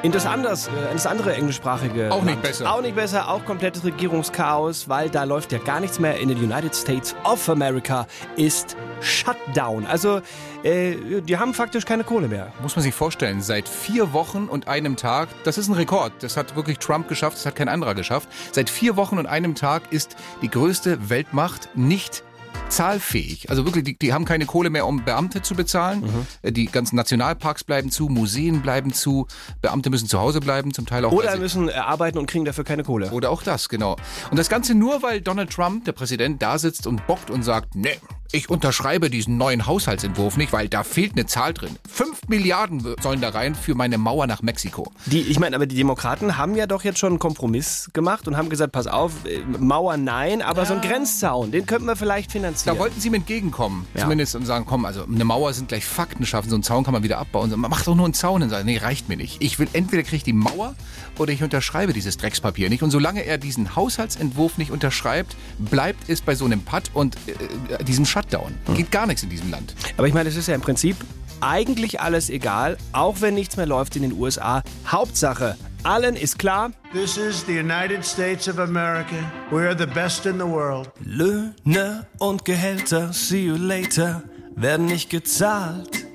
in 0.03 0.13
das, 0.13 0.27
anders, 0.27 0.67
äh, 0.67 0.71
in 0.89 0.95
das 0.95 1.07
andere 1.07 1.35
englischsprachige 1.35 2.11
Auch 2.11 2.23
nicht 2.23 2.35
Land. 2.35 2.43
besser. 2.43 2.73
Auch 2.73 2.83
nicht 2.83 2.95
besser, 2.95 3.29
auch 3.29 3.45
komplettes 3.45 3.85
Regierungschaos, 3.85 4.89
weil 4.89 5.11
da 5.11 5.25
läuft 5.25 5.53
ja 5.53 5.59
gar 5.59 5.81
nichts 5.81 5.99
mehr. 5.99 6.19
In 6.19 6.29
den 6.29 6.39
United 6.39 6.75
States 6.75 7.15
of 7.25 7.49
America 7.49 8.07
ist 8.37 8.77
Shutdown. 9.01 9.87
Also, 9.87 10.21
äh, 10.63 11.21
die 11.23 11.37
haben 11.39 11.55
faktisch 11.55 11.85
keine 11.85 12.05
Kohle 12.05 12.29
mehr. 12.29 12.53
Muss 12.63 12.77
man 12.77 12.83
sich 12.83 12.95
vorstellen, 12.95 13.43
seit 13.43 13.69
vier 13.69 14.13
Wochen 14.13 14.47
und 14.49 14.69
einem 14.69 14.97
Tag, 14.97 15.29
das 15.45 15.59
ist 15.59 15.69
ein 15.69 15.75
Rekord, 15.75 16.13
das 16.21 16.37
hat 16.37 16.57
wirklich 16.57 16.79
Trump 16.79 17.09
geschafft, 17.09 17.37
das 17.37 17.47
hat 17.47 17.57
kein 17.57 17.69
anderer 17.69 17.95
geschafft. 17.95 18.29
Seit 18.53 18.71
vier 18.71 18.97
Wochen 18.97 19.19
und 19.19 19.27
einem 19.27 19.55
Tag 19.55 19.83
ist 19.91 20.17
die 20.43 20.51
größte 20.51 21.11
Weltmacht 21.11 21.69
nicht 21.75 22.25
zahlfähig. 22.69 23.51
Also 23.51 23.65
wirklich, 23.65 23.85
die, 23.85 23.99
die 23.99 24.13
haben 24.13 24.25
keine 24.25 24.47
Kohle 24.47 24.71
mehr, 24.71 24.87
um 24.87 25.05
Beamte 25.05 25.43
zu 25.43 25.55
bezahlen. 25.55 26.03
Äh, 26.43 26.53
Die 26.53 26.67
ganzen 26.67 26.97
Nationalparks 26.97 27.65
bleiben 27.65 27.91
zu, 27.91 28.09
Museen 28.09 28.63
bleiben 28.63 28.93
zu, 28.93 29.27
Beamte 29.61 29.91
müssen 29.91 30.09
zu 30.09 30.19
Hause 30.19 30.41
bleiben, 30.41 30.73
zum 30.73 30.87
Teil 30.87 31.05
auch. 31.05 31.13
Oder 31.13 31.37
müssen 31.37 31.69
äh, 31.69 31.73
arbeiten 31.73 32.19
und 32.19 32.27
kriegen 32.27 32.45
dafür 32.45 32.65
keine 32.65 32.85
Kohle. 32.85 33.11
oder 33.11 33.31
auch 33.31 33.43
das, 33.43 33.69
genau. 33.69 33.97
Und 34.31 34.39
das 34.39 34.49
Ganze 34.49 34.75
nur, 34.75 35.03
weil 35.03 35.21
Donald 35.21 35.51
Trump, 35.51 35.85
der 35.85 35.93
Präsident, 35.93 36.43
da 36.43 36.59
sitzt 36.59 36.87
und 36.87 37.07
bockt 37.07 37.31
und 37.31 37.43
sagt, 37.43 37.75
nee, 37.75 37.99
ich 38.33 38.49
unterschreibe 38.51 39.11
diesen 39.11 39.37
neuen 39.37 39.67
Haushaltsentwurf 39.67 40.37
nicht, 40.37 40.53
weil 40.53 40.69
da 40.69 40.85
fehlt 40.85 41.13
eine 41.13 41.27
Zahl 41.27 41.53
drin. 41.53 41.77
Fünf 41.89 42.21
Milliarden 42.29 42.83
sollen 43.01 43.21
da 43.21 43.29
rein 43.29 43.55
für 43.55 43.75
meine 43.75 43.99
Mauer 43.99 44.27
nach 44.27 44.43
Mexiko. 44.43 44.91
Die, 45.07 45.21
ich 45.21 45.39
meine, 45.39 45.55
aber 45.57 45.67
die 45.67 45.77
Demokraten 45.77 46.37
haben 46.39 46.55
ja 46.57 46.67
doch 46.67 46.83
jetzt 46.85 46.99
schon 46.99 47.11
einen 47.11 47.19
Kompromiss 47.19 47.91
gemacht 47.93 48.27
und 48.27 48.37
haben 48.37 48.49
gesagt, 48.49 48.73
pass 48.73 48.87
auf, 48.87 49.13
äh, 49.27 49.41
Mauer 49.59 49.97
nein, 49.99 50.41
aber 50.43 50.65
so 50.67 50.75
ein 50.75 50.81
Grenzzaun, 50.81 51.51
den 51.53 51.67
könnten 51.67 51.87
wir 51.87 51.97
vielleicht 51.97 52.33
finanzieren. 52.33 52.75
Da 52.77 52.81
wollten 52.81 53.01
sie 53.01 53.09
ihm 53.09 53.15
entgegenkommen, 53.15 53.87
Ja. 53.95 54.03
zumindest 54.03 54.35
und 54.35 54.47
sagen, 54.47 54.65
komm, 54.67 54.85
also 54.85 55.05
eine 55.05 55.25
Mauer 55.25 55.53
sind 55.53 55.69
gleich 55.69 55.85
Fakten 55.85 56.25
schaffen, 56.25 56.49
so 56.49 56.57
einen 56.57 56.63
Zaun 56.63 56.85
kann 56.85 56.93
man 56.95 57.03
wieder 57.03 57.19
abbauen. 57.19 57.51
So, 57.51 57.57
Mach 57.57 57.85
doch 57.85 57.95
nur 57.95 58.07
einen 58.07 58.15
Zaun 58.15 58.43
und 58.43 58.49
sagen, 58.51 58.65
nee, 58.67 58.79
reicht 58.79 59.09
mir 59.09 59.17
nicht. 59.17 59.43
Ich 59.43 59.59
will 59.59 59.69
entweder 59.73 60.03
kriege 60.03 60.17
ich 60.17 60.25
die 60.25 60.33
Mauer 60.33 60.75
oder 61.19 61.33
ich 61.33 61.43
unterschreibe 61.43 61.93
dieses 61.93 62.17
Dreckspapier 62.17 62.71
nicht. 62.71 62.83
Und 62.83 62.91
solange 62.91 63.25
er 63.25 63.37
diesen 63.39 63.77
Haushaltsentwurf 63.77 64.57
nicht 64.59 64.71
unterschreibt, 64.71 65.37
bleibt 65.59 66.09
es 66.09 66.21
bei 66.23 66.35
so 66.35 66.45
einem 66.47 66.63
Putt 66.63 66.85
und 66.95 67.17
äh, 67.27 67.85
diesem 67.85 68.07
Shutdown. 68.23 68.55
Geht 68.75 68.91
gar 68.91 69.07
nichts 69.07 69.23
in 69.23 69.31
diesem 69.31 69.51
Land. 69.51 69.75
Aber 69.97 70.07
ich 70.07 70.15
meine, 70.15 70.29
es 70.29 70.37
ist 70.37 70.49
ja 70.49 70.55
im 70.55 70.61
Prinzip 70.61 70.97
eigentlich 71.41 72.01
alles 72.01 72.31
egal, 72.31 72.77
auch 72.93 73.21
wenn 73.21 73.35
nichts 73.35 73.57
mehr 73.57 73.67
läuft 73.67 73.97
in 73.97 74.03
den 74.03 74.13
USA. 74.13 74.63
Hauptsache, 74.87 75.57
allen 75.83 76.15
ist 76.15 76.39
klar, 76.39 76.71
This 76.93 77.17
is 77.17 77.45
the 77.47 77.59
United 77.59 78.05
States 78.05 78.49
of 78.49 78.59
America. 78.59 79.17
We 79.51 79.67
are 79.67 79.77
the 79.77 79.87
best 79.87 80.27
in 80.27 80.39
the 80.39 80.47
world. 80.47 80.91
Löhne 81.05 82.07
und 82.19 82.45
Gehälter, 82.45 83.13
see 83.13 83.47
you 83.47 83.57
later, 83.57 84.23
werden 84.55 84.87
nicht 84.87 85.11
gezahlt. 85.11 86.07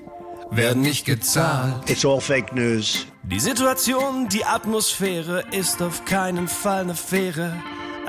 Werden 0.51 0.81
nicht 0.81 1.05
gezahlt. 1.05 1.89
It's 1.89 2.05
all 2.05 2.21
fake 2.21 2.53
news. 2.53 3.05
Die 3.23 3.39
Situation, 3.39 4.29
die 4.29 4.45
Atmosphäre 4.45 5.43
ist 5.51 5.81
auf 5.81 6.05
keinen 6.05 6.47
Fall 6.47 6.83
eine 6.83 6.95
faire. 6.95 7.51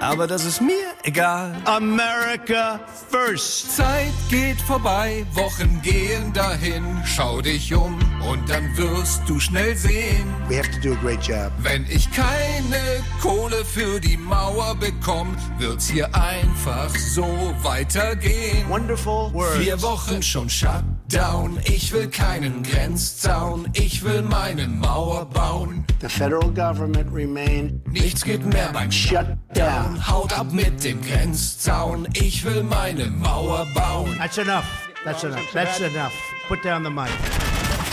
Aber 0.00 0.26
das 0.26 0.44
ist 0.44 0.60
mir 0.60 0.94
egal. 1.02 1.54
America 1.64 2.80
first. 3.10 3.76
Zeit 3.76 4.12
geht 4.30 4.60
vorbei, 4.60 5.26
Wochen 5.32 5.80
gehen 5.82 6.32
dahin. 6.32 7.02
Schau 7.04 7.40
dich 7.40 7.74
um 7.74 7.98
und 8.28 8.48
dann 8.48 8.76
wirst 8.76 9.22
du 9.28 9.40
schnell 9.40 9.76
sehen. 9.76 10.26
We 10.48 10.56
have 10.56 10.70
to 10.70 10.80
do 10.80 10.92
a 10.94 10.96
great 11.02 11.22
job. 11.22 11.52
Wenn 11.58 11.84
ich 11.88 12.10
keine 12.12 13.02
Kohle 13.20 13.64
für 13.64 14.00
die 14.00 14.16
Mauer 14.16 14.76
bekomm, 14.76 15.36
wird's 15.58 15.88
hier 15.88 16.14
einfach 16.14 16.90
so 16.96 17.54
weitergehen. 17.62 18.68
Wonderful 18.68 19.32
words. 19.32 19.56
Vier 19.56 19.82
Wochen 19.82 20.22
schon 20.22 20.48
Shutdown. 20.48 20.97
Down. 21.08 21.58
Ich 21.64 21.92
will 21.92 22.08
keinen 22.08 22.62
Grenzzaun. 22.62 23.68
Ich 23.74 24.02
will 24.04 24.22
meine 24.22 24.66
Mauer 24.68 25.24
bauen. 25.26 25.84
The 26.00 26.08
federal 26.08 26.50
government 26.52 27.12
remain 27.12 27.80
Nichts 27.90 28.22
geht 28.24 28.44
mehr 28.44 28.70
beim 28.72 28.90
shut 28.92 29.26
down. 29.54 29.98
Haut 30.06 30.32
ab 30.38 30.52
mit 30.52 30.84
dem 30.84 31.00
Grenzzaun. 31.02 32.06
Ich 32.14 32.44
will 32.44 32.62
meine 32.62 33.06
Mauer 33.06 33.66
bauen. 33.74 34.14
That's 34.18 34.38
enough. 34.38 34.64
That's 35.04 35.24
enough. 35.24 35.52
That's 35.52 35.80
enough. 35.80 36.12
Put 36.48 36.62
down 36.64 36.84
the 36.84 36.90
mic. 36.90 37.08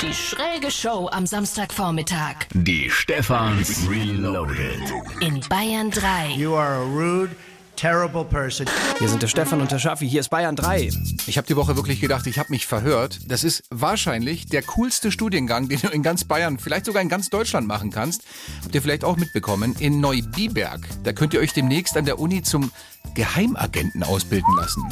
Die 0.01 0.13
schräge 0.13 0.69
Show 0.69 1.07
am 1.11 1.25
Samstagvormittag 1.25 2.47
Die 2.53 2.89
Stefans 2.89 3.87
Reloaded. 3.89 4.81
in 5.21 5.39
Bayern 5.49 5.89
3. 5.89 6.33
You 6.35 6.53
are 6.55 6.75
a 6.75 6.83
rude, 6.85 7.31
terrible 7.75 8.23
person. 8.23 8.67
Hier 8.99 9.09
sind 9.09 9.21
der 9.21 9.27
Stefan 9.27 9.61
und 9.61 9.71
der 9.71 9.79
Schaffi. 9.79 10.07
Hier 10.07 10.21
ist 10.21 10.29
Bayern 10.29 10.55
3. 10.55 10.89
Ich 11.27 11.37
habe 11.37 11.47
die 11.47 11.55
Woche 11.55 11.75
wirklich 11.75 12.01
gedacht, 12.01 12.27
ich 12.27 12.39
habe 12.39 12.49
mich 12.49 12.65
verhört. 12.65 13.19
Das 13.27 13.43
ist 13.43 13.63
wahrscheinlich 13.69 14.47
der 14.47 14.63
coolste 14.63 15.11
Studiengang, 15.11 15.69
den 15.69 15.79
du 15.81 15.87
in 15.89 16.03
ganz 16.03 16.23
Bayern, 16.23 16.59
vielleicht 16.59 16.85
sogar 16.85 17.01
in 17.01 17.09
ganz 17.09 17.29
Deutschland 17.29 17.67
machen 17.67 17.91
kannst. 17.91 18.23
Habt 18.63 18.73
ihr 18.75 18.81
vielleicht 18.81 19.03
auch 19.03 19.17
mitbekommen, 19.17 19.75
in 19.79 19.99
Neubiberg. 19.99 20.81
Da 21.03 21.13
könnt 21.13 21.33
ihr 21.33 21.39
euch 21.39 21.53
demnächst 21.53 21.97
an 21.97 22.05
der 22.05 22.19
Uni 22.19 22.41
zum 22.41 22.71
Geheimagenten 23.13 24.03
ausbilden 24.03 24.55
lassen. 24.57 24.83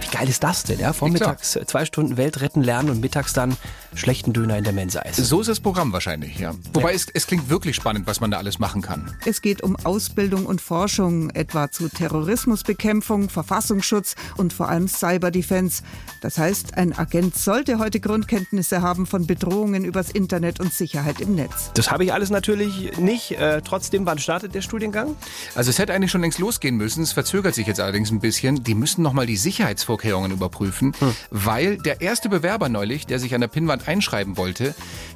Wie 0.00 0.16
geil 0.16 0.28
ist 0.28 0.42
das 0.42 0.62
denn? 0.62 0.78
Ja? 0.78 0.92
Vormittags 0.92 1.56
äh, 1.56 1.66
zwei 1.66 1.84
Stunden 1.84 2.16
Welt 2.16 2.40
retten 2.40 2.62
lernen 2.62 2.90
und 2.90 3.00
mittags 3.00 3.32
dann 3.32 3.56
schlechten 3.94 4.32
Döner 4.32 4.58
in 4.58 4.64
der 4.64 4.72
Mensa 4.72 5.00
essen. 5.00 5.24
So 5.24 5.40
ist 5.40 5.48
das 5.48 5.60
Programm 5.60 5.92
wahrscheinlich, 5.92 6.38
ja. 6.38 6.54
Wobei 6.72 6.94
es, 6.94 7.06
es 7.12 7.26
klingt 7.26 7.48
wirklich 7.50 7.76
spannend, 7.76 8.06
was 8.06 8.20
man 8.20 8.30
da 8.30 8.38
alles 8.38 8.58
machen 8.58 8.82
kann. 8.82 9.16
Es 9.24 9.42
geht 9.42 9.62
um 9.62 9.76
Ausbildung 9.76 10.46
und 10.46 10.60
Forschung, 10.60 11.30
etwa 11.30 11.70
zu 11.70 11.88
Terrorismusbekämpfung, 11.88 13.28
Verfassungsschutz 13.28 14.14
und 14.36 14.52
vor 14.52 14.68
allem 14.68 14.88
Cyberdefense. 14.88 15.82
Das 16.20 16.38
heißt, 16.38 16.76
ein 16.76 16.96
Agent 16.96 17.36
sollte 17.36 17.78
heute 17.78 18.00
Grundkenntnisse 18.00 18.82
haben 18.82 19.06
von 19.06 19.26
Bedrohungen 19.26 19.84
übers 19.84 20.10
Internet 20.10 20.60
und 20.60 20.72
Sicherheit 20.72 21.20
im 21.20 21.34
Netz. 21.34 21.70
Das 21.74 21.90
habe 21.90 22.04
ich 22.04 22.12
alles 22.12 22.30
natürlich 22.30 22.98
nicht. 22.98 23.32
Äh, 23.32 23.62
trotzdem, 23.62 24.06
wann 24.06 24.18
startet 24.18 24.54
der 24.54 24.62
Studiengang? 24.62 25.16
Also 25.54 25.70
es 25.70 25.78
hätte 25.78 25.92
eigentlich 25.92 26.10
schon 26.10 26.20
längst 26.20 26.38
losgehen 26.38 26.76
müssen. 26.76 27.02
Es 27.02 27.12
verzögert 27.12 27.54
sich 27.54 27.66
jetzt 27.66 27.80
allerdings 27.80 28.10
ein 28.10 28.20
bisschen. 28.20 28.64
Die 28.64 28.74
müssen 28.74 29.02
nochmal 29.02 29.26
die 29.26 29.36
Sicherheitsvorkehrungen 29.36 30.32
überprüfen, 30.32 30.92
weil 31.30 31.78
der 31.78 32.00
erste 32.00 32.28
Bewerber 32.28 32.68
neulich, 32.68 33.06
der 33.06 33.18
sich 33.18 33.34
an 33.34 33.40
der 33.40 33.48
Pinnwand 33.78 33.88
einschreiben 33.88 34.36
wollte, 34.36 34.74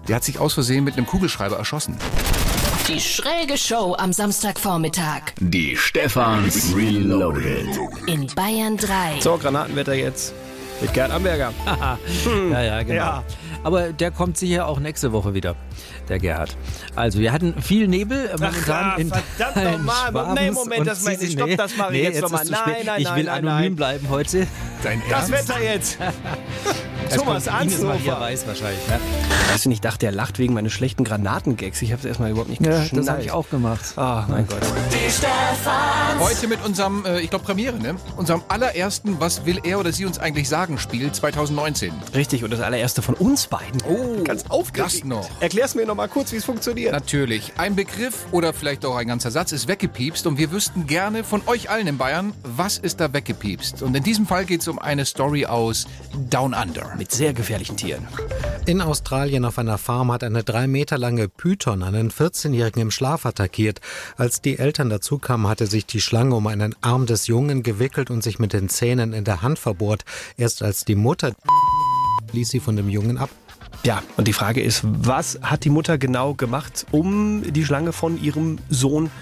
der 0.08 0.16
hat 0.16 0.24
sich 0.24 0.38
aus 0.38 0.54
Versehen 0.54 0.84
mit 0.84 0.96
einem 0.96 1.06
Kugelschreiber 1.06 1.56
erschossen. 1.56 1.96
Die 2.88 3.00
schräge 3.00 3.56
Show 3.56 3.94
am 3.98 4.12
Samstagvormittag 4.12 5.22
Die 5.38 5.76
Stefans 5.76 6.74
Reloaded. 6.74 7.68
in 8.06 8.26
Bayern 8.34 8.76
3. 8.76 9.20
So, 9.20 9.36
Granatenwetter 9.38 9.94
jetzt. 9.94 10.32
Mit 10.80 10.92
Gerd 10.94 11.12
Amberger. 11.12 11.52
Haha. 11.64 11.98
Ja, 12.50 12.62
ja, 12.62 12.82
genau. 12.82 12.94
Ja. 12.94 13.24
Aber 13.62 13.92
der 13.92 14.10
kommt 14.10 14.36
sicher 14.36 14.66
auch 14.66 14.80
nächste 14.80 15.12
Woche 15.12 15.32
wieder, 15.32 15.54
der 16.12 16.18
Gerhard. 16.20 16.56
Also, 16.94 17.18
wir 17.18 17.32
hatten 17.32 17.60
viel 17.60 17.88
Nebel 17.88 18.26
äh, 18.28 18.32
momentan 18.38 18.92
Ach, 18.94 18.98
in 18.98 19.08
verdammt 19.10 19.86
nochmal. 19.86 20.34
Nee, 20.34 20.50
Moment, 20.50 20.86
das 20.86 21.02
meine 21.02 21.22
ich. 21.22 21.32
Stopp, 21.32 21.56
das 21.56 21.76
mache 21.76 21.96
ich 21.96 22.02
jetzt 22.02 22.16
ist 22.16 22.22
nochmal. 22.22 22.44
Nein, 22.48 22.74
nein, 22.86 23.00
Ich 23.02 23.14
will 23.14 23.24
nein, 23.24 23.28
anonym 23.46 23.48
nein. 23.62 23.76
bleiben 23.76 24.08
heute. 24.10 24.46
Dein 24.82 25.00
Das 25.08 25.30
Ernst? 25.30 25.48
Wetter 25.48 25.62
jetzt. 25.62 25.98
Thomas 27.14 27.46
Anshofer. 27.48 28.20
Weiß 28.20 28.46
wahrscheinlich. 28.46 28.88
Ne? 28.88 28.98
Weißt 29.52 29.64
du 29.64 29.68
nicht, 29.68 29.76
ich 29.78 29.80
dachte, 29.82 30.06
er 30.06 30.12
lacht 30.12 30.38
wegen 30.38 30.54
meines 30.54 30.72
schlechten 30.72 31.04
Granatengags. 31.04 31.82
Ich 31.82 31.92
habe 31.92 32.00
es 32.00 32.04
erstmal 32.06 32.30
überhaupt 32.30 32.48
nicht 32.48 32.64
Ja, 32.64 32.80
geschnallt. 32.80 33.06
das 33.06 33.10
habe 33.12 33.22
ich 33.22 33.30
auch 33.32 33.48
gemacht. 33.50 33.84
Oh, 33.96 34.22
mein 34.28 34.46
Gott. 34.46 34.60
Heute 36.20 36.48
mit 36.48 36.64
unserem, 36.64 37.04
äh, 37.04 37.20
ich 37.20 37.30
glaube 37.30 37.44
Premiere, 37.44 37.76
ne? 37.78 37.96
Unserem 38.16 38.42
allerersten 38.48 39.20
Was 39.20 39.44
will 39.44 39.58
er 39.64 39.78
oder 39.78 39.92
sie 39.92 40.06
uns 40.06 40.18
eigentlich 40.18 40.48
sagen 40.48 40.78
Spiel 40.78 41.12
2019. 41.12 41.92
Richtig, 42.14 42.42
und 42.44 42.50
das 42.52 42.60
allererste 42.60 43.02
von 43.02 43.14
uns 43.14 43.46
beiden. 43.46 43.82
Oh, 43.88 44.22
ganz 44.24 44.44
aufgeregt. 44.48 44.94
das 44.94 45.04
noch. 45.04 45.28
Erklär's 45.40 45.74
mir 45.74 45.86
noch 45.86 45.94
mal 46.02 46.08
kurz, 46.08 46.32
wie 46.32 46.36
es 46.36 46.44
funktioniert. 46.44 46.90
Natürlich. 46.90 47.52
Ein 47.58 47.76
Begriff 47.76 48.26
oder 48.32 48.52
vielleicht 48.52 48.84
auch 48.84 48.96
ein 48.96 49.06
ganzer 49.06 49.30
Satz 49.30 49.52
ist 49.52 49.68
weggepiepst 49.68 50.26
und 50.26 50.36
wir 50.36 50.50
wüssten 50.50 50.88
gerne 50.88 51.22
von 51.22 51.42
euch 51.46 51.70
allen 51.70 51.86
in 51.86 51.96
Bayern, 51.96 52.32
was 52.42 52.76
ist 52.76 52.98
da 52.98 53.12
weggepiepst? 53.12 53.82
Und 53.82 53.96
in 53.96 54.02
diesem 54.02 54.26
Fall 54.26 54.44
geht 54.44 54.62
es 54.62 54.66
um 54.66 54.80
eine 54.80 55.04
Story 55.04 55.46
aus 55.46 55.86
Down 56.28 56.54
Under. 56.54 56.92
Mit 56.96 57.12
sehr 57.12 57.32
gefährlichen 57.32 57.76
Tieren. 57.76 58.08
In 58.66 58.80
Australien 58.80 59.44
auf 59.44 59.60
einer 59.60 59.78
Farm 59.78 60.10
hat 60.10 60.24
eine 60.24 60.42
drei 60.42 60.66
Meter 60.66 60.98
lange 60.98 61.28
Python 61.28 61.84
einen 61.84 62.10
14-Jährigen 62.10 62.82
im 62.82 62.90
Schlaf 62.90 63.24
attackiert. 63.24 63.80
Als 64.16 64.40
die 64.40 64.58
Eltern 64.58 64.90
dazukamen, 64.90 65.46
hatte 65.46 65.68
sich 65.68 65.86
die 65.86 66.00
Schlange 66.00 66.34
um 66.34 66.48
einen 66.48 66.74
Arm 66.80 67.06
des 67.06 67.28
Jungen 67.28 67.62
gewickelt 67.62 68.10
und 68.10 68.24
sich 68.24 68.40
mit 68.40 68.54
den 68.54 68.68
Zähnen 68.68 69.12
in 69.12 69.22
der 69.22 69.42
Hand 69.42 69.60
verbohrt. 69.60 70.04
Erst 70.36 70.64
als 70.64 70.84
die 70.84 70.96
Mutter 70.96 71.32
ließ 72.32 72.48
sie 72.48 72.60
von 72.60 72.74
dem 72.74 72.88
Jungen 72.88 73.18
ab. 73.18 73.30
Ja, 73.84 74.02
und 74.16 74.28
die 74.28 74.32
Frage 74.32 74.62
ist, 74.62 74.82
was 74.84 75.40
hat 75.42 75.64
die 75.64 75.70
Mutter 75.70 75.98
genau 75.98 76.34
gemacht, 76.34 76.86
um 76.92 77.42
die 77.52 77.64
Schlange 77.64 77.92
von 77.92 78.22
ihrem 78.22 78.58
Sohn 78.68 79.06
zu 79.06 79.12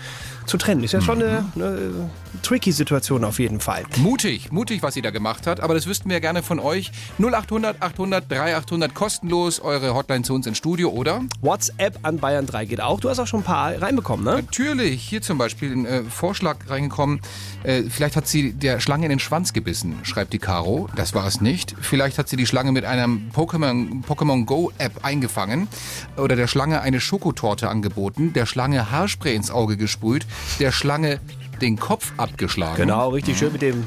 trennen? 0.56 0.82
Ist 0.84 0.92
ja 0.92 1.00
schon 1.00 1.22
eine, 1.22 1.44
eine 1.54 2.10
tricky 2.42 2.72
Situation 2.72 3.24
auf 3.24 3.38
jeden 3.38 3.60
Fall. 3.60 3.84
Mutig, 3.98 4.52
mutig, 4.52 4.82
was 4.82 4.94
sie 4.94 5.02
da 5.02 5.10
gemacht 5.10 5.46
hat, 5.46 5.60
aber 5.60 5.74
das 5.74 5.86
wüssten 5.86 6.10
wir 6.10 6.20
gerne 6.20 6.42
von 6.42 6.58
euch. 6.58 6.92
0800 7.18 7.82
800 7.82 8.30
3800 8.30 8.94
kostenlos 8.94 9.60
eure 9.60 9.94
Hotline 9.94 10.22
zu 10.22 10.34
uns 10.34 10.46
ins 10.46 10.58
Studio, 10.58 10.90
oder? 10.90 11.22
WhatsApp 11.40 11.98
an 12.02 12.18
Bayern 12.18 12.46
3 12.46 12.64
geht 12.64 12.80
auch. 12.80 13.00
Du 13.00 13.08
hast 13.08 13.18
auch 13.18 13.26
schon 13.26 13.40
ein 13.40 13.44
paar 13.44 13.80
reinbekommen, 13.80 14.24
ne? 14.24 14.36
Natürlich, 14.36 15.02
hier 15.02 15.22
zum 15.22 15.38
Beispiel 15.38 15.72
ein 15.72 15.86
äh, 15.86 16.02
Vorschlag 16.04 16.56
reingekommen. 16.68 17.20
Äh, 17.62 17.82
vielleicht 17.88 18.16
hat 18.16 18.26
sie 18.26 18.52
der 18.52 18.80
Schlange 18.80 19.06
in 19.06 19.10
den 19.10 19.18
Schwanz 19.18 19.52
gebissen, 19.52 19.98
schreibt 20.02 20.32
die 20.32 20.38
Caro. 20.38 20.88
Das 20.96 21.14
war 21.14 21.26
es 21.26 21.40
nicht. 21.40 21.74
Vielleicht 21.80 22.18
hat 22.18 22.28
sie 22.28 22.36
die 22.36 22.46
Schlange 22.46 22.72
mit 22.72 22.84
einem 22.84 23.30
Pokémon, 23.34 24.04
Pokémon 24.04 24.44
Go 24.44 24.72
App 24.78 25.04
eingefangen 25.04 25.68
oder 26.16 26.36
der 26.36 26.46
Schlange 26.46 26.80
eine 26.80 27.00
Schokotorte 27.00 27.68
angeboten, 27.68 28.32
der 28.32 28.46
Schlange 28.46 28.90
Haarspray 28.90 29.34
ins 29.34 29.50
Auge 29.50 29.76
gesprüht, 29.76 30.26
der 30.58 30.72
Schlange 30.72 31.20
den 31.60 31.78
Kopf 31.78 32.12
abgeschlagen. 32.16 32.76
Genau, 32.76 33.10
richtig 33.10 33.36
schön 33.38 33.52
mit 33.52 33.60
dem 33.62 33.86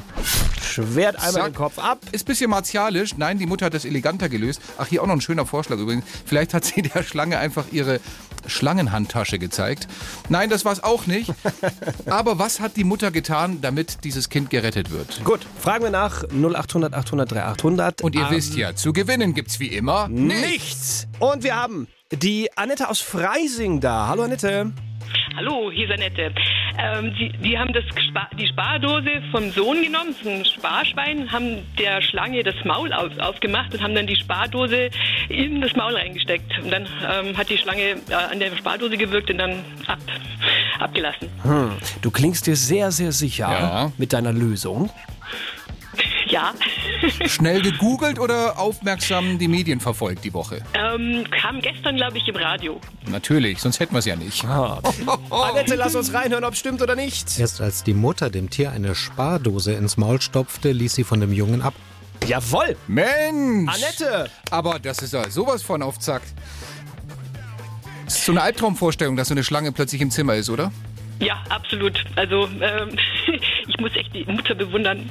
Schwert 0.62 1.16
einmal 1.16 1.32
Zack. 1.32 1.44
den 1.46 1.54
Kopf 1.54 1.78
ab. 1.78 1.98
Ist 2.12 2.22
ein 2.22 2.26
bisschen 2.26 2.50
martialisch. 2.50 3.16
Nein, 3.16 3.38
die 3.38 3.46
Mutter 3.46 3.66
hat 3.66 3.74
das 3.74 3.84
eleganter 3.84 4.28
gelöst. 4.28 4.60
Ach, 4.78 4.86
hier 4.86 5.02
auch 5.02 5.06
noch 5.06 5.14
ein 5.14 5.20
schöner 5.20 5.44
Vorschlag 5.46 5.78
übrigens. 5.78 6.04
Vielleicht 6.24 6.54
hat 6.54 6.64
sie 6.64 6.82
der 6.82 7.02
Schlange 7.02 7.38
einfach 7.38 7.64
ihre 7.72 8.00
Schlangenhandtasche 8.46 9.38
gezeigt. 9.38 9.88
Nein, 10.28 10.50
das 10.50 10.64
war 10.64 10.72
es 10.72 10.84
auch 10.84 11.06
nicht. 11.06 11.32
Aber 12.06 12.38
was 12.38 12.60
hat 12.60 12.76
die 12.76 12.84
Mutter 12.84 13.10
getan, 13.10 13.60
damit 13.60 14.04
dieses 14.04 14.28
Kind 14.28 14.50
gerettet 14.50 14.90
wird? 14.90 15.22
Gut, 15.24 15.40
fragen 15.58 15.82
wir 15.82 15.90
nach 15.90 16.22
0800 16.30 16.94
800 16.94 17.32
3800. 17.32 18.02
Und 18.02 18.14
ihr 18.14 18.22
Ähm, 18.22 18.26
wisst 18.30 18.54
ja, 18.54 18.76
zu 18.76 18.92
gewinnen 18.92 19.34
gibt's 19.34 19.58
wie 19.60 19.68
immer 19.68 20.08
nichts. 20.08 21.06
Und 21.18 21.42
wir 21.42 21.56
haben 21.56 21.88
die 22.12 22.50
Annette 22.56 22.88
aus 22.88 23.00
Freising 23.00 23.80
da. 23.80 24.06
Hallo 24.08 24.22
Annette. 24.22 24.72
Hallo, 25.36 25.70
hier 25.72 25.86
ist 25.88 25.92
Annette. 25.92 26.32
Ähm, 26.78 27.14
die, 27.18 27.30
die 27.38 27.58
haben 27.58 27.72
das 27.72 27.84
die 28.38 28.46
Spardose 28.46 29.22
vom 29.30 29.50
Sohn 29.52 29.82
genommen, 29.82 30.08
das 30.10 30.20
ist 30.20 30.26
ein 30.26 30.44
Sparschwein, 30.44 31.30
haben 31.32 31.58
der 31.78 32.02
Schlange 32.02 32.42
das 32.42 32.54
Maul 32.64 32.92
auf, 32.92 33.16
aufgemacht 33.18 33.74
und 33.74 33.82
haben 33.82 33.94
dann 33.94 34.06
die 34.06 34.16
Spardose 34.16 34.90
in 35.28 35.60
das 35.60 35.74
Maul 35.76 35.94
reingesteckt. 35.96 36.58
Und 36.62 36.70
dann 36.70 36.86
ähm, 37.10 37.36
hat 37.36 37.48
die 37.50 37.58
Schlange 37.58 37.82
äh, 38.08 38.14
an 38.30 38.38
der 38.38 38.56
Spardose 38.56 38.96
gewirkt 38.96 39.30
und 39.30 39.38
dann 39.38 39.64
ab, 39.86 39.98
abgelassen. 40.78 41.28
Hm, 41.42 41.72
du 42.02 42.10
klingst 42.10 42.46
dir 42.46 42.56
sehr, 42.56 42.90
sehr 42.90 43.12
sicher 43.12 43.48
Ja. 43.50 43.92
mit 43.98 44.12
deiner 44.12 44.32
Lösung. 44.32 44.90
Ja, 46.26 46.52
Schnell 47.26 47.62
gegoogelt 47.62 48.18
oder 48.18 48.58
aufmerksam 48.58 49.38
die 49.38 49.48
Medien 49.48 49.80
verfolgt 49.80 50.24
die 50.24 50.32
Woche? 50.32 50.62
ähm, 50.74 51.24
kam 51.30 51.60
gestern, 51.60 51.96
glaube 51.96 52.18
ich, 52.18 52.26
im 52.28 52.36
Radio. 52.36 52.80
Natürlich, 53.08 53.60
sonst 53.60 53.80
hätten 53.80 53.94
wir 53.94 53.98
es 53.98 54.04
ja 54.04 54.16
nicht. 54.16 54.44
Annette, 54.44 55.74
lass 55.74 55.94
uns 55.94 56.12
reinhören, 56.12 56.44
ob 56.44 56.54
stimmt 56.56 56.82
oder 56.82 56.94
nicht. 56.94 57.38
Erst 57.38 57.60
als 57.60 57.84
die 57.84 57.94
Mutter 57.94 58.30
dem 58.30 58.50
Tier 58.50 58.70
eine 58.72 58.94
Spardose 58.94 59.72
ins 59.72 59.96
Maul 59.96 60.20
stopfte, 60.20 60.72
ließ 60.72 60.94
sie 60.94 61.04
von 61.04 61.20
dem 61.20 61.32
Jungen 61.32 61.62
ab. 61.62 61.74
Jawohl. 62.26 62.76
Mensch! 62.86 63.70
Annette. 63.72 64.30
Aber 64.50 64.78
das 64.78 64.98
ist 64.98 65.12
ja 65.12 65.28
sowas 65.30 65.62
von 65.62 65.82
auf 65.82 65.98
Zack. 65.98 66.22
Das 68.04 68.16
ist 68.16 68.24
so 68.26 68.32
eine 68.32 68.42
Albtraumvorstellung, 68.42 69.16
dass 69.16 69.28
so 69.28 69.34
eine 69.34 69.44
Schlange 69.44 69.72
plötzlich 69.72 70.00
im 70.00 70.10
Zimmer 70.10 70.34
ist, 70.34 70.48
oder? 70.50 70.72
Ja, 71.24 71.42
absolut. 71.48 72.04
Also 72.16 72.48
ähm, 72.60 72.96
ich 73.68 73.78
muss 73.78 73.94
echt 73.96 74.14
die 74.14 74.24
Mutter 74.24 74.54
bewundern. 74.54 75.08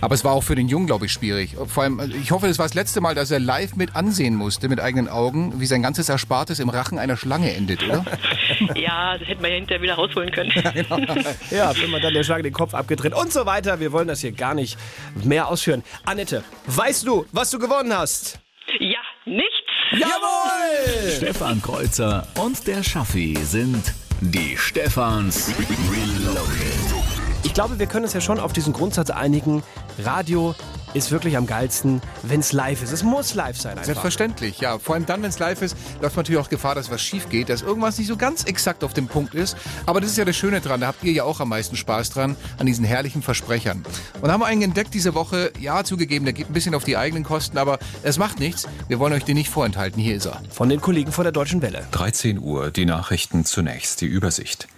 Aber 0.00 0.14
es 0.14 0.24
war 0.24 0.32
auch 0.32 0.42
für 0.42 0.54
den 0.54 0.68
Jungen, 0.68 0.86
glaube 0.86 1.06
ich, 1.06 1.12
schwierig. 1.12 1.56
Vor 1.66 1.82
allem, 1.82 2.00
also 2.00 2.14
ich 2.16 2.30
hoffe, 2.30 2.48
das 2.48 2.58
war 2.58 2.66
das 2.66 2.74
letzte 2.74 3.00
Mal, 3.00 3.14
dass 3.14 3.30
er 3.30 3.38
live 3.38 3.76
mit 3.76 3.96
ansehen 3.96 4.34
musste, 4.34 4.68
mit 4.68 4.80
eigenen 4.80 5.08
Augen, 5.08 5.60
wie 5.60 5.66
sein 5.66 5.82
ganzes 5.82 6.08
Erspartes 6.08 6.58
im 6.58 6.68
Rachen 6.68 6.98
einer 6.98 7.16
Schlange 7.16 7.54
endet, 7.54 7.82
oder? 7.84 8.04
ja, 8.74 9.16
das 9.18 9.28
hätte 9.28 9.42
man 9.42 9.50
ja 9.50 9.56
hinterher 9.56 9.82
wieder 9.82 9.94
rausholen 9.94 10.30
können. 10.30 10.52
Ja, 11.50 11.72
wenn 11.80 11.90
man 11.90 12.02
dann 12.02 12.14
der 12.14 12.24
Schlange 12.24 12.42
den 12.42 12.52
Kopf 12.52 12.74
abgetrennt 12.74 13.14
und 13.14 13.32
so 13.32 13.46
weiter. 13.46 13.80
Wir 13.80 13.92
wollen 13.92 14.08
das 14.08 14.20
hier 14.20 14.32
gar 14.32 14.54
nicht 14.54 14.78
mehr 15.22 15.48
ausführen. 15.48 15.82
Annette, 16.04 16.42
weißt 16.66 17.06
du, 17.06 17.26
was 17.32 17.50
du 17.50 17.58
gewonnen 17.58 17.96
hast? 17.96 18.40
ja, 18.80 19.00
nichts. 19.24 19.50
Jawohl! 19.92 21.10
Stefan 21.16 21.60
Kreuzer 21.62 22.26
und 22.40 22.66
der 22.66 22.82
Schaffi 22.82 23.36
sind 23.42 23.92
die 24.20 24.56
Stefans 24.56 25.50
Reloaded. 25.90 26.94
Ich 27.42 27.54
glaube, 27.54 27.78
wir 27.78 27.86
können 27.86 28.04
uns 28.04 28.14
ja 28.14 28.20
schon 28.20 28.40
auf 28.40 28.52
diesen 28.52 28.72
Grundsatz 28.72 29.10
einigen. 29.10 29.62
Radio 29.98 30.54
ist 30.94 31.10
wirklich 31.10 31.36
am 31.36 31.46
geilsten, 31.46 32.00
wenn 32.22 32.40
es 32.40 32.52
live 32.52 32.82
ist. 32.82 32.92
Es 32.92 33.02
muss 33.02 33.34
live 33.34 33.60
sein 33.60 33.72
einfach. 33.72 33.84
Selbstverständlich, 33.84 34.60
ja. 34.60 34.78
Vor 34.78 34.94
allem 34.94 35.06
dann, 35.06 35.22
wenn 35.22 35.30
es 35.30 35.38
live 35.38 35.60
ist, 35.60 35.76
läuft 36.00 36.16
natürlich 36.16 36.40
auch 36.40 36.48
Gefahr, 36.48 36.74
dass 36.74 36.90
was 36.90 37.02
schief 37.02 37.28
geht, 37.28 37.48
dass 37.48 37.62
irgendwas 37.62 37.98
nicht 37.98 38.06
so 38.06 38.16
ganz 38.16 38.44
exakt 38.44 38.84
auf 38.84 38.94
dem 38.94 39.08
Punkt 39.08 39.34
ist. 39.34 39.56
Aber 39.86 40.00
das 40.00 40.10
ist 40.10 40.16
ja 40.16 40.24
das 40.24 40.36
Schöne 40.36 40.60
dran. 40.60 40.80
Da 40.80 40.86
habt 40.86 41.02
ihr 41.04 41.12
ja 41.12 41.24
auch 41.24 41.40
am 41.40 41.48
meisten 41.48 41.76
Spaß 41.76 42.10
dran, 42.10 42.36
an 42.58 42.66
diesen 42.66 42.84
herrlichen 42.84 43.22
Versprechern. 43.22 43.84
Und 44.22 44.30
haben 44.30 44.40
wir 44.40 44.46
einen 44.46 44.62
entdeckt 44.62 44.94
diese 44.94 45.14
Woche. 45.14 45.52
Ja, 45.60 45.84
zugegeben, 45.84 46.24
der 46.24 46.32
geht 46.32 46.48
ein 46.48 46.52
bisschen 46.52 46.74
auf 46.74 46.84
die 46.84 46.96
eigenen 46.96 47.24
Kosten, 47.24 47.58
aber 47.58 47.78
es 48.02 48.18
macht 48.18 48.38
nichts. 48.38 48.66
Wir 48.88 48.98
wollen 48.98 49.12
euch 49.12 49.24
den 49.24 49.36
nicht 49.36 49.50
vorenthalten. 49.50 50.00
Hier 50.00 50.16
ist 50.16 50.26
er. 50.26 50.40
Von 50.50 50.68
den 50.68 50.80
Kollegen 50.80 51.12
von 51.12 51.24
der 51.24 51.32
Deutschen 51.32 51.60
Welle. 51.62 51.86
13 51.90 52.38
Uhr, 52.38 52.70
die 52.70 52.86
Nachrichten 52.86 53.44
zunächst, 53.44 54.00
die 54.00 54.06
Übersicht. 54.06 54.68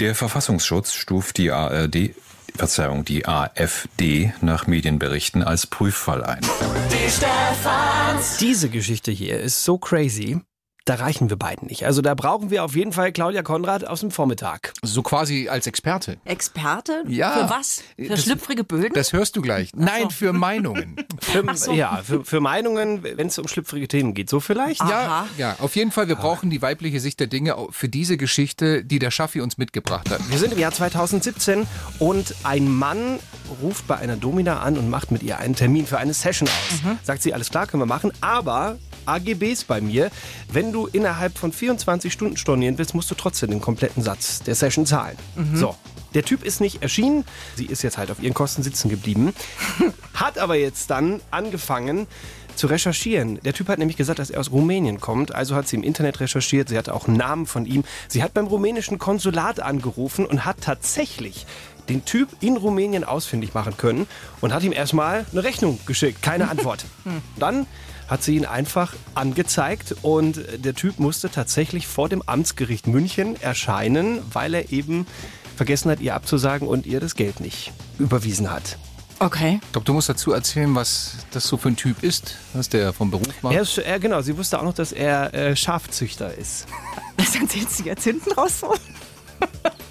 Der 0.00 0.14
Verfassungsschutz 0.14 0.92
stuft 0.92 1.38
die 1.38 1.50
ARD, 1.50 2.10
Verzeihung, 2.56 3.04
die 3.04 3.26
AfD 3.26 4.32
nach 4.40 4.66
Medienberichten 4.66 5.42
als 5.42 5.66
Prüffall 5.66 6.24
ein. 6.24 6.40
Die 6.90 7.10
Stefans. 7.10 8.38
Diese 8.38 8.68
Geschichte 8.68 9.10
hier 9.12 9.40
ist 9.40 9.64
so 9.64 9.78
crazy. 9.78 10.40
Da 10.86 10.94
reichen 10.94 11.28
wir 11.30 11.36
beiden 11.36 11.66
nicht. 11.66 11.84
Also 11.84 12.00
da 12.00 12.14
brauchen 12.14 12.50
wir 12.50 12.62
auf 12.62 12.76
jeden 12.76 12.92
Fall 12.92 13.10
Claudia 13.10 13.42
Konrad 13.42 13.84
aus 13.84 13.98
dem 14.00 14.12
Vormittag. 14.12 14.72
So 14.82 15.02
quasi 15.02 15.48
als 15.48 15.66
Experte. 15.66 16.16
Experte? 16.24 17.02
Ja. 17.08 17.32
Für 17.32 17.50
was? 17.50 17.82
Für 17.96 18.06
Das- 18.10 18.22
schlüpfrige 18.22 18.62
Böden? 18.62 18.92
Das 18.94 19.12
hörst 19.12 19.34
du 19.34 19.42
gleich. 19.42 19.70
Nein, 19.74 20.10
für 20.10 20.32
Meinungen. 20.32 20.94
Für, 21.20 21.42
Ach 21.44 21.56
so. 21.56 21.72
Ja, 21.72 22.02
für, 22.04 22.24
für 22.24 22.38
Meinungen, 22.40 23.02
wenn 23.02 23.26
es 23.26 23.36
um 23.36 23.48
schlüpfrige 23.48 23.88
Themen 23.88 24.14
geht. 24.14 24.30
So 24.30 24.38
vielleicht? 24.38 24.78
Ja, 24.80 25.26
ja, 25.36 25.56
auf 25.58 25.74
jeden 25.74 25.90
Fall. 25.90 26.06
Wir 26.06 26.14
brauchen 26.14 26.50
die 26.50 26.62
weibliche 26.62 27.00
Sicht 27.00 27.18
der 27.18 27.26
Dinge 27.26 27.56
für 27.70 27.88
diese 27.88 28.16
Geschichte, 28.16 28.84
die 28.84 29.00
der 29.00 29.10
Schaffi 29.10 29.40
uns 29.40 29.58
mitgebracht 29.58 30.08
hat. 30.08 30.20
Wir 30.30 30.38
sind 30.38 30.52
im 30.52 30.58
Jahr 30.60 30.70
2017 30.70 31.66
und 31.98 32.32
ein 32.44 32.68
Mann 32.72 33.18
ruft 33.60 33.88
bei 33.88 33.96
einer 33.96 34.14
Domina 34.16 34.60
an 34.60 34.78
und 34.78 34.88
macht 34.88 35.10
mit 35.10 35.24
ihr 35.24 35.38
einen 35.38 35.56
Termin 35.56 35.84
für 35.84 35.98
eine 35.98 36.14
Session 36.14 36.48
aus. 36.48 36.80
Sagt 37.02 37.22
sie, 37.22 37.34
alles 37.34 37.50
klar, 37.50 37.66
können 37.66 37.80
wir 37.82 37.86
machen, 37.86 38.12
aber 38.20 38.78
AGBs 39.06 39.64
bei 39.64 39.80
mir, 39.80 40.10
wenn 40.52 40.72
du 40.76 40.86
innerhalb 40.86 41.38
von 41.38 41.52
24 41.52 42.12
Stunden 42.12 42.36
stornieren 42.36 42.78
willst, 42.78 42.94
musst 42.94 43.10
du 43.10 43.14
trotzdem 43.14 43.50
den 43.50 43.60
kompletten 43.60 44.02
Satz 44.02 44.42
der 44.42 44.54
Session 44.54 44.86
zahlen. 44.86 45.16
Mhm. 45.34 45.56
So. 45.56 45.74
Der 46.14 46.22
Typ 46.24 46.44
ist 46.44 46.60
nicht 46.60 46.82
erschienen, 46.82 47.24
sie 47.56 47.66
ist 47.66 47.82
jetzt 47.82 47.98
halt 47.98 48.10
auf 48.10 48.22
ihren 48.22 48.32
Kosten 48.32 48.62
sitzen 48.62 48.88
geblieben, 48.88 49.34
hat 50.14 50.38
aber 50.38 50.54
jetzt 50.56 50.88
dann 50.90 51.20
angefangen 51.30 52.06
zu 52.54 52.68
recherchieren. 52.68 53.38
Der 53.44 53.52
Typ 53.52 53.68
hat 53.68 53.78
nämlich 53.78 53.98
gesagt, 53.98 54.18
dass 54.18 54.30
er 54.30 54.40
aus 54.40 54.50
Rumänien 54.50 54.98
kommt, 55.00 55.34
also 55.34 55.54
hat 55.54 55.68
sie 55.68 55.76
im 55.76 55.82
Internet 55.82 56.20
recherchiert, 56.20 56.70
sie 56.70 56.78
hatte 56.78 56.94
auch 56.94 57.06
einen 57.06 57.18
Namen 57.18 57.46
von 57.46 57.66
ihm. 57.66 57.84
Sie 58.08 58.22
hat 58.22 58.32
beim 58.32 58.46
rumänischen 58.46 58.98
Konsulat 58.98 59.60
angerufen 59.60 60.24
und 60.24 60.46
hat 60.46 60.62
tatsächlich 60.62 61.46
den 61.90 62.04
Typ 62.04 62.30
in 62.40 62.56
Rumänien 62.56 63.04
ausfindig 63.04 63.52
machen 63.52 63.76
können 63.76 64.06
und 64.40 64.54
hat 64.54 64.62
ihm 64.62 64.72
erstmal 64.72 65.26
eine 65.32 65.44
Rechnung 65.44 65.78
geschickt. 65.86 66.22
Keine 66.22 66.48
Antwort. 66.50 66.84
Dann 67.38 67.66
hat 68.08 68.22
sie 68.22 68.36
ihn 68.36 68.44
einfach 68.44 68.94
angezeigt 69.14 69.94
und 70.02 70.40
der 70.58 70.74
Typ 70.74 70.98
musste 70.98 71.30
tatsächlich 71.30 71.86
vor 71.86 72.08
dem 72.08 72.22
Amtsgericht 72.22 72.86
München 72.86 73.40
erscheinen, 73.40 74.20
weil 74.32 74.54
er 74.54 74.72
eben 74.72 75.06
vergessen 75.56 75.90
hat, 75.90 76.00
ihr 76.00 76.14
abzusagen 76.14 76.68
und 76.68 76.86
ihr 76.86 77.00
das 77.00 77.14
Geld 77.14 77.40
nicht 77.40 77.72
überwiesen 77.98 78.50
hat. 78.50 78.78
Okay. 79.18 79.60
Ich 79.62 79.72
glaube, 79.72 79.86
du 79.86 79.94
musst 79.94 80.08
dazu 80.08 80.32
erzählen, 80.32 80.74
was 80.74 81.16
das 81.30 81.46
so 81.46 81.56
für 81.56 81.68
ein 81.68 81.76
Typ 81.76 82.02
ist, 82.02 82.36
was 82.52 82.68
der 82.68 82.92
vom 82.92 83.10
Beruf 83.10 83.42
macht. 83.42 83.54
Er 83.54 83.62
ist, 83.62 83.78
er, 83.78 83.98
genau, 83.98 84.20
sie 84.20 84.36
wusste 84.36 84.58
auch 84.58 84.64
noch, 84.64 84.74
dass 84.74 84.92
er 84.92 85.32
äh, 85.32 85.56
Schafzüchter 85.56 86.34
ist. 86.34 86.66
Das 87.16 87.34
erzählst 87.34 87.80
du 87.80 87.84
jetzt 87.84 88.04
hinten 88.04 88.30
raus 88.32 88.60
so? 88.60 88.74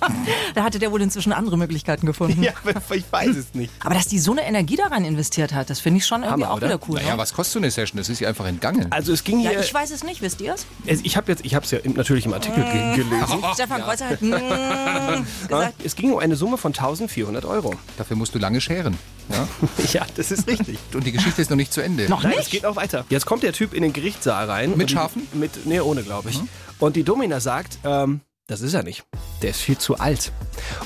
da 0.56 0.64
hatte 0.64 0.80
der 0.80 0.92
wohl 0.92 1.02
inzwischen 1.02 1.34
andere 1.34 1.58
Möglichkeiten 1.58 2.06
gefunden. 2.06 2.44
Ja, 2.44 2.54
ich 2.94 3.06
weiß 3.12 3.36
es 3.36 3.54
nicht. 3.54 3.72
Aber 3.84 3.96
dass 3.96 4.08
die 4.08 4.20
so 4.20 4.32
eine 4.32 4.44
Energie 4.46 4.76
da 4.76 4.88
rein 4.88 5.06
investiert 5.06 5.54
hat, 5.54 5.70
das 5.70 5.80
finde 5.80 6.00
ich 6.00 6.06
schon 6.06 6.24
irgendwie 6.24 6.44
Hammer, 6.44 6.52
auch 6.52 6.58
oder? 6.58 6.68
wieder 6.68 6.80
cool. 6.88 6.96
Naja, 6.96 7.14
ne? 7.14 7.18
was 7.18 7.34
kostet 7.34 7.54
so 7.54 7.60
eine 7.60 7.72
Session? 7.72 7.98
Das 7.98 8.10
ist 8.10 8.20
ja 8.20 8.30
einfach 8.30 8.46
entgangen. 8.46 8.88
Also 8.92 9.14
es 9.14 9.24
ging 9.24 9.40
ja, 9.40 9.52
hier. 9.52 9.60
ich 9.60 9.74
weiß 9.74 9.92
es 9.92 10.04
nicht, 10.04 10.22
wisst 10.22 10.42
ihr 10.42 10.54
es? 10.54 10.66
Ich 11.04 11.18
habe 11.18 11.32
jetzt, 11.32 11.46
ich 11.46 11.56
habe 11.56 11.66
es 11.66 11.72
ja 11.72 11.80
im, 11.80 11.94
natürlich 11.94 12.26
im 12.26 12.34
Artikel 12.34 12.64
ge 12.64 12.96
gelesen. 13.04 13.44
Stefan 13.54 13.82
Kreuzer 13.82 14.10
hat 14.10 14.22
mm, 14.22 14.32
gesagt, 15.48 15.74
Es 15.84 15.96
ging 15.96 16.12
um 16.12 16.20
eine 16.20 16.36
Summe 16.36 16.58
von 16.58 16.72
1400 16.72 17.46
Euro. 17.46 17.74
Dafür 17.98 18.18
musst 18.18 18.36
du 18.36 18.40
lange 18.40 18.62
scheren. 18.62 18.98
Ja? 19.30 19.48
Ja, 19.92 20.06
das 20.16 20.32
ist 20.32 20.48
richtig. 20.48 20.78
Und 20.94 21.06
die 21.06 21.12
Geschichte 21.12 21.42
ist 21.42 21.50
noch 21.50 21.58
nicht 21.58 21.74
zu 21.74 21.82
Ende. 21.82 22.10
noch 22.10 22.24
Nein, 22.24 22.32
nicht? 22.32 22.44
es 22.44 22.50
geht 22.50 22.66
auch 22.66 22.76
weiter. 22.76 23.06
Jetzt 23.10 23.26
kommt 23.26 23.44
der 23.44 23.54
Typ 23.54 23.74
in 23.74 23.82
den 23.82 23.94
Gerichtssaal 23.94 24.50
rein. 24.50 24.76
Mit 24.76 24.92
Schafen? 24.92 25.28
Mit, 25.34 25.66
nee, 25.66 25.80
ohne, 25.80 26.04
glaube 26.04 26.30
ich. 26.30 26.40
Und 26.80 26.96
die 26.96 27.04
Domina 27.04 27.40
sagt, 27.40 27.80
ähm, 27.84 28.22
das 28.48 28.62
ist 28.62 28.74
er 28.74 28.84
nicht. 28.84 29.06
Der 29.42 29.52
ist 29.52 29.62
viel 29.62 29.78
zu 29.78 29.98
alt. 29.98 30.32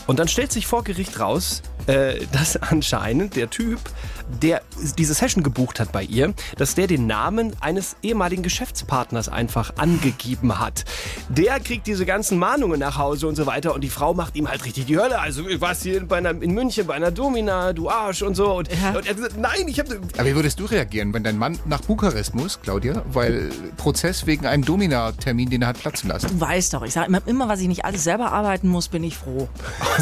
Und 0.07 0.19
dann 0.19 0.27
stellt 0.27 0.51
sich 0.51 0.65
vor 0.65 0.83
Gericht 0.83 1.19
raus, 1.19 1.61
äh, 1.87 2.25
dass 2.31 2.57
anscheinend 2.57 3.35
der 3.35 3.49
Typ, 3.49 3.79
der 4.41 4.61
diese 4.97 5.13
Session 5.13 5.43
gebucht 5.43 5.79
hat 5.79 5.91
bei 5.91 6.03
ihr, 6.03 6.33
dass 6.57 6.75
der 6.75 6.87
den 6.87 7.07
Namen 7.07 7.53
eines 7.61 7.95
ehemaligen 8.01 8.43
Geschäftspartners 8.43 9.29
einfach 9.29 9.73
angegeben 9.77 10.59
hat. 10.59 10.85
Der 11.29 11.59
kriegt 11.59 11.87
diese 11.87 12.05
ganzen 12.05 12.37
Mahnungen 12.37 12.79
nach 12.79 12.97
Hause 12.97 13.27
und 13.27 13.35
so 13.35 13.45
weiter 13.45 13.73
und 13.73 13.81
die 13.81 13.89
Frau 13.89 14.13
macht 14.13 14.35
ihm 14.35 14.47
halt 14.49 14.65
richtig 14.65 14.85
die 14.85 14.97
Hölle. 14.97 15.19
Also, 15.19 15.43
du 15.43 15.61
warst 15.61 15.83
hier 15.83 16.05
bei 16.05 16.17
einer, 16.17 16.29
in 16.29 16.53
München 16.53 16.85
bei 16.85 16.93
einer 16.93 17.11
Domina, 17.11 17.73
du 17.73 17.89
Arsch 17.89 18.21
und 18.21 18.35
so. 18.35 18.53
Und, 18.53 18.69
Ja. 18.69 18.89
und 18.89 19.05
er 19.05 19.09
hat 19.09 19.15
gesagt, 19.15 19.37
nein, 19.37 19.67
ich 19.67 19.79
habe 19.79 19.99
Aber 20.17 20.25
wie 20.25 20.35
würdest 20.35 20.59
du 20.59 20.65
reagieren, 20.65 21.13
wenn 21.13 21.23
dein 21.23 21.37
Mann 21.37 21.57
nach 21.65 21.81
Bukarest 21.81 22.35
muss, 22.35 22.61
Claudia, 22.61 23.03
weil 23.11 23.49
Prozess 23.77 24.25
wegen 24.25 24.45
einem 24.45 24.63
Domina-Termin, 24.63 25.49
den 25.49 25.61
er 25.63 25.69
hat 25.69 25.79
platzen 25.79 26.09
lassen? 26.09 26.27
Du 26.29 26.39
weißt 26.39 26.73
doch, 26.73 26.83
ich 26.83 26.93
sage 26.93 27.07
immer, 27.07 27.21
immer, 27.25 27.47
was 27.47 27.59
ich 27.61 27.67
nicht 27.67 27.85
alles 27.85 28.03
selber 28.03 28.31
arbeiten 28.31 28.67
muss, 28.67 28.87
bin 28.87 29.03
ich 29.03 29.17
froh. 29.17 29.49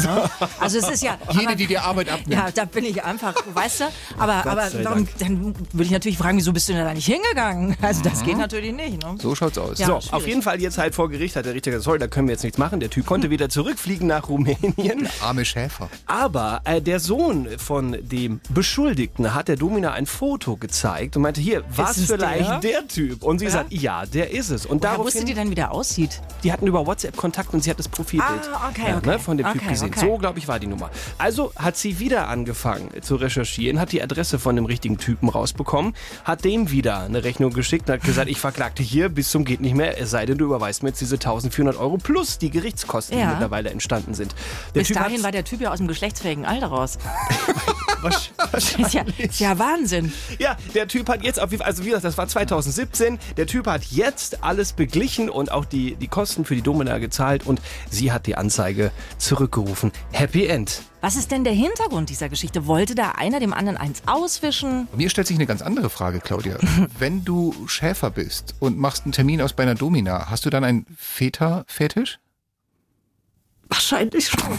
Ne? 0.02 0.30
Also 0.60 0.78
es 0.78 0.88
ist 0.88 1.02
ja... 1.02 1.16
Jede, 1.32 1.56
die 1.56 1.66
dir 1.66 1.82
Arbeit 1.82 2.08
abnimmt. 2.10 2.32
Ja, 2.32 2.48
da 2.54 2.64
bin 2.64 2.84
ich 2.84 3.02
einfach, 3.04 3.34
weißt 3.54 3.80
du? 3.80 3.84
Aber, 4.18 4.46
aber 4.46 4.70
sei 4.70 4.82
darum, 4.82 5.06
dann 5.18 5.54
würde 5.72 5.84
ich 5.84 5.90
natürlich 5.90 6.18
fragen, 6.18 6.38
wieso 6.38 6.52
bist 6.52 6.68
du 6.68 6.72
denn 6.74 6.84
da 6.84 6.94
nicht 6.94 7.06
hingegangen? 7.06 7.76
Also 7.82 8.02
das 8.02 8.22
geht 8.24 8.36
natürlich 8.36 8.72
nicht. 8.74 9.02
Ne? 9.02 9.16
So 9.20 9.34
schaut's 9.34 9.56
aus. 9.58 9.78
Ja. 9.78 9.86
So, 9.86 10.00
schwierig. 10.00 10.12
auf 10.12 10.26
jeden 10.26 10.42
Fall 10.42 10.60
jetzt 10.60 10.78
halt 10.78 10.94
vor 10.94 11.08
Gericht 11.08 11.36
hat 11.36 11.46
der 11.46 11.54
Richter 11.54 11.70
gesagt, 11.70 11.84
sorry, 11.84 11.98
da 11.98 12.06
können 12.08 12.28
wir 12.28 12.32
jetzt 12.34 12.42
nichts 12.42 12.58
machen. 12.58 12.80
Der 12.80 12.90
Typ 12.90 13.06
konnte 13.06 13.30
wieder 13.30 13.48
zurückfliegen 13.48 14.06
nach 14.06 14.28
Rumänien. 14.28 15.08
Arme 15.22 15.44
Schäfer. 15.44 15.88
Aber 16.06 16.60
äh, 16.64 16.82
der 16.82 17.00
Sohn 17.00 17.48
von 17.58 17.96
dem 18.00 18.40
Beschuldigten 18.50 19.34
hat 19.34 19.48
der 19.48 19.56
Domina 19.56 19.92
ein 19.92 20.06
Foto 20.06 20.56
gezeigt 20.56 21.16
und 21.16 21.22
meinte, 21.22 21.40
hier, 21.40 21.64
was 21.74 21.96
es 21.96 22.06
vielleicht 22.06 22.48
der? 22.48 22.60
der? 22.60 22.88
Typ? 22.88 23.22
Und 23.22 23.38
sie 23.38 23.46
Ja? 23.46 23.50
sagt, 23.50 23.72
ja, 23.72 24.04
der 24.06 24.30
ist 24.30 24.50
es. 24.50 24.66
Und 24.66 24.82
Woher 24.82 24.92
daraufhin, 24.92 25.04
wusstet 25.06 25.28
ihr 25.28 25.34
denn, 25.34 25.50
wie 25.50 25.54
der 25.54 25.72
aussieht? 25.72 26.20
die 26.44 26.52
hatten 26.52 26.66
über 26.66 26.86
WhatsApp 26.86 27.16
Kontakt 27.16 27.52
und 27.54 27.62
sie 27.64 27.70
hat 27.70 27.78
das 27.78 27.88
Profilbild 27.88 28.28
Ah, 28.52 28.68
okay, 28.70 28.82
ja, 28.90 28.96
okay. 28.98 29.06
Ne, 29.10 29.18
von 29.18 29.36
dem 29.36 29.46
Typ 29.46 29.56
Okay, 29.62 29.68
gesehen. 29.70 29.88
okay. 29.88 30.00
So, 30.00 30.18
glaube 30.18 30.38
ich, 30.38 30.46
war 30.48 30.58
die 30.60 30.66
Nummer. 30.68 30.90
Also 31.18 31.52
hat 31.56 31.76
sie 31.76 31.98
wieder 31.98 32.28
angefangen 32.28 32.90
zu 33.02 33.16
recherchieren, 33.16 33.80
hat 33.80 33.92
die 33.92 34.00
Adresse 34.10 34.38
von 34.38 34.56
dem 34.56 34.64
richtigen 34.64 34.96
Typen 34.96 35.28
rausbekommen, 35.28 35.94
hat 36.24 36.44
dem 36.44 36.70
wieder 36.70 37.00
eine 37.00 37.24
Rechnung 37.24 37.52
geschickt 37.52 37.88
und 37.88 37.94
hat 37.96 38.02
gesagt, 38.02 38.28
ich 38.30 38.40
verklagte 38.40 38.82
hier 38.82 39.08
bis 39.10 39.30
zum 39.30 39.44
geht 39.44 39.60
nicht 39.60 39.74
mehr, 39.74 40.00
es 40.00 40.10
sei 40.10 40.24
denn, 40.24 40.38
du 40.38 40.46
überweist 40.46 40.82
mir 40.82 40.88
jetzt 40.90 41.00
diese 41.00 41.16
1400 41.16 41.76
Euro 41.76 41.98
plus 41.98 42.38
die 42.38 42.50
Gerichtskosten, 42.50 43.16
die 43.16 43.22
Ja. 43.22 43.30
mittlerweile 43.30 43.70
entstanden 43.70 44.14
sind. 44.14 44.34
Der 44.74 44.80
Bis 44.80 44.88
Typ 44.88 44.96
dahin 44.96 45.22
war 45.22 45.30
der 45.32 45.44
Typ 45.44 45.60
ja 45.60 45.70
aus 45.70 45.78
dem 45.78 45.88
geschlechtsfähigen 45.88 46.46
Alter 46.46 46.68
raus. 46.68 46.98
Ist 48.78 48.94
ja, 48.94 49.02
ist 49.18 49.40
ja 49.40 49.58
Wahnsinn. 49.58 50.12
Ja, 50.38 50.56
der 50.72 50.86
Typ 50.86 51.08
hat 51.08 51.24
jetzt 51.24 51.40
auf 51.40 51.50
jeden 51.50 51.58
Fall, 51.62 51.66
also 51.68 51.82
wie 51.82 51.88
gesagt, 51.88 52.04
das 52.04 52.16
war 52.16 52.28
2017, 52.28 53.18
der 53.36 53.46
Typ 53.48 53.66
hat 53.66 53.82
jetzt 53.90 54.44
alles 54.44 54.72
beglichen 54.72 55.28
und 55.28 55.50
auch 55.50 55.64
die, 55.64 55.96
die 55.96 56.06
Kosten 56.06 56.44
für 56.44 56.54
die 56.54 56.62
Domina 56.62 56.98
gezahlt 56.98 57.44
und 57.44 57.60
sie 57.90 58.12
hat 58.12 58.26
die 58.28 58.36
Anzeige 58.36 58.92
zurückgerufen. 59.18 59.90
Happy 60.12 60.46
End. 60.46 60.82
Was 61.00 61.14
ist 61.14 61.30
denn 61.30 61.44
der 61.44 61.52
Hintergrund 61.52 62.10
dieser 62.10 62.28
Geschichte? 62.28 62.66
Wollte 62.66 62.94
da 62.96 63.12
einer 63.12 63.38
dem 63.38 63.52
anderen 63.52 63.76
eins 63.78 64.02
auswischen? 64.06 64.88
Mir 64.96 65.08
stellt 65.10 65.28
sich 65.28 65.36
eine 65.36 65.46
ganz 65.46 65.62
andere 65.62 65.90
Frage, 65.90 66.18
Claudia. 66.20 66.56
Wenn 66.98 67.24
du 67.24 67.54
Schäfer 67.68 68.10
bist 68.10 68.54
und 68.58 68.78
machst 68.78 69.04
einen 69.04 69.12
Termin 69.12 69.40
aus 69.40 69.52
bei 69.52 69.62
einer 69.62 69.76
Domina, 69.76 70.28
hast 70.28 70.44
du 70.44 70.50
dann 70.50 70.64
einen 70.64 70.86
Väter-Fetisch? 70.96 72.18
Wahrscheinlich 73.68 74.28
schon. 74.28 74.40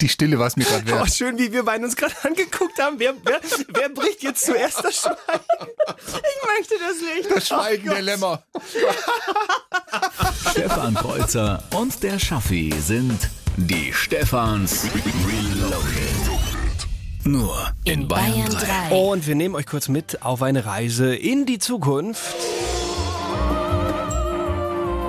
Die 0.00 0.08
Stille 0.08 0.38
war 0.38 0.46
es 0.46 0.56
mir 0.56 0.64
gerade 0.64 0.84
Oh, 0.92 0.98
wert. 1.00 1.12
schön, 1.12 1.36
wie 1.38 1.52
wir 1.52 1.64
beide 1.64 1.84
uns 1.84 1.96
gerade 1.96 2.14
angeguckt 2.22 2.80
haben. 2.80 3.00
Wer, 3.00 3.14
wer, 3.24 3.40
wer 3.74 3.88
bricht 3.88 4.22
jetzt 4.22 4.46
zuerst 4.46 4.82
das 4.84 4.94
Schweigen? 5.02 5.16
Ich 5.26 6.58
möchte 6.58 6.74
das 6.78 7.16
nicht. 7.16 7.30
Das 7.34 7.48
Schweigen 7.48 7.90
der 7.90 8.02
Lämmer. 8.02 8.44
Stefan 10.52 10.94
Kreuzer 10.94 11.64
und 11.74 12.00
der 12.04 12.18
Schaffi 12.20 12.72
sind 12.80 13.18
die 13.66 13.92
Stefans 13.92 14.86
Reloaded. 15.26 16.86
Nur 17.24 17.56
in 17.84 18.06
Bayern 18.06 18.48
3. 18.50 18.94
Und 18.94 19.26
wir 19.26 19.34
nehmen 19.34 19.54
euch 19.56 19.66
kurz 19.66 19.88
mit 19.88 20.22
auf 20.22 20.42
eine 20.42 20.64
Reise 20.64 21.14
in 21.14 21.44
die 21.44 21.58
Zukunft. 21.58 22.36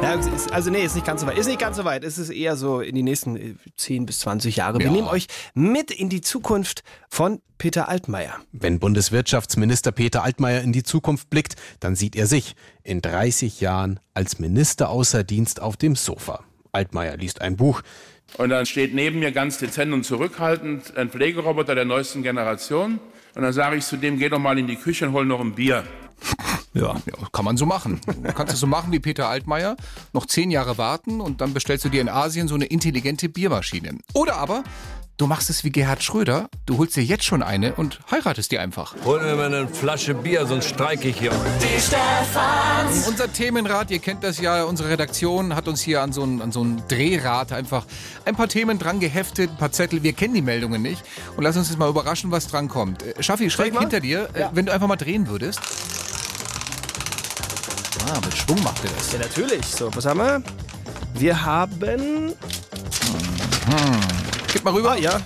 Ja, 0.02 0.18
also 0.52 0.72
nee, 0.72 0.84
ist 0.84 0.96
nicht 0.96 1.06
ganz 1.06 1.22
so 1.22 1.28
weit. 1.28 1.38
Ist 1.38 1.48
nicht 1.48 1.60
ganz 1.60 1.78
so 1.78 1.86
weit. 1.86 2.04
Es 2.04 2.18
ist 2.18 2.30
eher 2.30 2.56
so 2.56 2.80
in 2.82 2.96
die 2.96 3.04
nächsten 3.04 3.36
äh, 3.36 3.54
10 3.78 4.06
bis 4.06 4.20
20 4.20 4.56
Jahre. 4.56 4.80
Wir 4.80 4.88
Ja. 4.88 4.92
nehmen 4.92 5.08
euch 5.08 5.28
mit 5.54 5.92
in 5.92 6.10
die 6.10 6.22
Zukunft 6.22 6.84
von 7.10 7.42
Peter 7.58 7.88
Altmaier. 7.90 8.34
Wenn 8.52 8.80
Bundeswirtschaftsminister 8.80 9.92
Peter 9.92 10.24
Altmaier 10.24 10.62
in 10.62 10.72
die 10.72 10.84
Zukunft 10.84 11.30
blickt, 11.30 11.56
dann 11.82 11.96
sieht 11.96 12.16
er 12.16 12.26
sich 12.28 12.56
in 12.84 13.02
30 13.02 13.60
Jahren 13.62 14.00
als 14.14 14.40
Minister 14.40 14.90
außer 14.90 15.24
Dienst 15.24 15.62
auf 15.62 15.78
dem 15.78 15.96
Sofa. 15.96 16.44
Altmaier 16.72 17.18
liest 17.18 17.42
ein 17.42 17.56
Buch. 17.58 17.82
Und 18.38 18.50
dann 18.50 18.66
steht 18.66 18.94
neben 18.94 19.20
mir 19.20 19.32
ganz 19.32 19.58
dezent 19.58 19.94
und 19.94 20.06
zurückhaltend 20.06 20.96
ein 20.98 21.10
Pflegeroboter 21.10 21.76
der 21.76 21.86
neuesten 21.86 22.24
Generation. 22.24 23.00
Und 23.36 23.42
dann 23.42 23.54
sage 23.54 23.78
ich 23.78 23.86
zu 23.86 23.98
dem, 23.98 24.18
geh 24.18 24.30
doch 24.30 24.40
mal 24.40 24.58
in 24.58 24.68
die 24.68 24.76
Küche 24.76 25.08
und 25.08 25.14
hol 25.14 25.26
noch 25.26 25.40
ein 25.40 25.54
Bier. 25.54 25.84
Ja. 26.74 26.96
ja, 27.06 27.28
kann 27.32 27.46
man 27.46 27.58
so 27.58 27.66
machen. 27.66 28.00
Du 28.06 28.34
kannst 28.34 28.54
es 28.54 28.60
so 28.60 28.68
machen 28.68 28.92
wie 28.92 29.00
Peter 29.00 29.28
Altmaier, 29.28 29.76
noch 30.14 30.26
zehn 30.26 30.52
Jahre 30.52 30.78
warten 30.78 31.20
und 31.20 31.42
dann 31.42 31.54
bestellst 31.54 31.86
du 31.86 31.90
dir 31.90 32.02
in 32.02 32.10
Asien 32.10 32.48
so 32.48 32.56
eine 32.56 32.66
intelligente 32.66 33.28
Biermaschine. 33.28 33.98
Oder 34.14 34.36
aber 34.36 34.64
du 35.20 35.28
machst 35.28 35.50
es 35.50 35.64
wie 35.66 35.70
Gerhard 35.70 36.02
Schröder, 36.02 36.50
du 36.66 36.78
holst 36.78 36.96
dir 36.96 37.04
jetzt 37.04 37.26
schon 37.26 37.44
eine 37.44 37.76
und 37.76 38.00
heiratest 38.10 38.52
die 38.52 38.58
einfach. 38.58 38.96
Hol 39.04 39.22
mir 39.22 39.36
mal 39.36 39.46
eine 39.54 39.68
Flasche 39.68 40.14
Bier, 40.14 40.46
sonst 40.48 40.70
streike 40.70 41.10
ich 41.10 41.20
hier. 41.20 41.32
Die 41.62 41.80
Stefans. 41.80 43.06
Unser 43.08 43.32
Themenrad, 43.32 43.92
ihr 43.92 44.00
kennt 44.00 44.24
das 44.24 44.40
ja, 44.40 44.64
unsere 44.64 44.90
Redaktion 44.90 45.56
hat 45.56 45.68
uns 45.68 45.82
hier 45.82 46.02
an 46.02 46.14
so 46.14 46.24
ein, 46.24 46.42
an 46.42 46.52
so 46.54 46.64
ein 46.64 46.82
Drehrad 46.88 47.52
einfach 47.52 47.86
ein 48.26 48.36
paar 48.36 48.48
Themen 48.48 48.80
dran 48.80 49.02
geheftet, 49.02 49.52
ein 49.52 49.58
paar 49.58 49.74
Zettel. 49.74 50.04
Wir 50.04 50.14
kennen 50.14 50.34
die 50.34 50.42
Meldungen 50.42 50.82
nicht. 50.82 51.04
Und 51.36 51.44
lass 51.44 51.58
uns 51.58 51.68
jetzt 51.70 51.78
mal 51.78 51.90
überraschen, 51.90 52.32
was 52.32 52.48
dran 52.48 52.70
kommt. 52.70 53.04
Äh, 53.04 53.22
Schaffi, 53.22 53.50
schräg 53.50 53.78
hinter 53.78 54.00
dir, 54.00 54.30
äh, 54.34 54.40
Ja. 54.42 54.52
wenn 54.54 54.66
du 54.66 54.72
einfach 54.72 54.88
mal 54.88 54.96
drehen 54.96 55.28
würdest. 55.28 55.60
Ah, 58.10 58.20
mit 58.24 58.36
Schwung 58.38 58.64
macht 58.64 58.84
er 58.86 58.90
das. 58.92 59.12
Ja, 59.12 59.20
natürlich. 59.20 59.66
So, 59.66 59.94
was 59.94 60.06
haben 60.06 60.20
wir? 60.20 60.42
Wir 61.16 61.46
haben. 61.46 62.34
Hm. 63.70 64.29
Gib 64.52 64.64
mal 64.64 64.74
rüber. 64.74 64.92
Ah, 64.92 64.98
ja. 64.98 65.22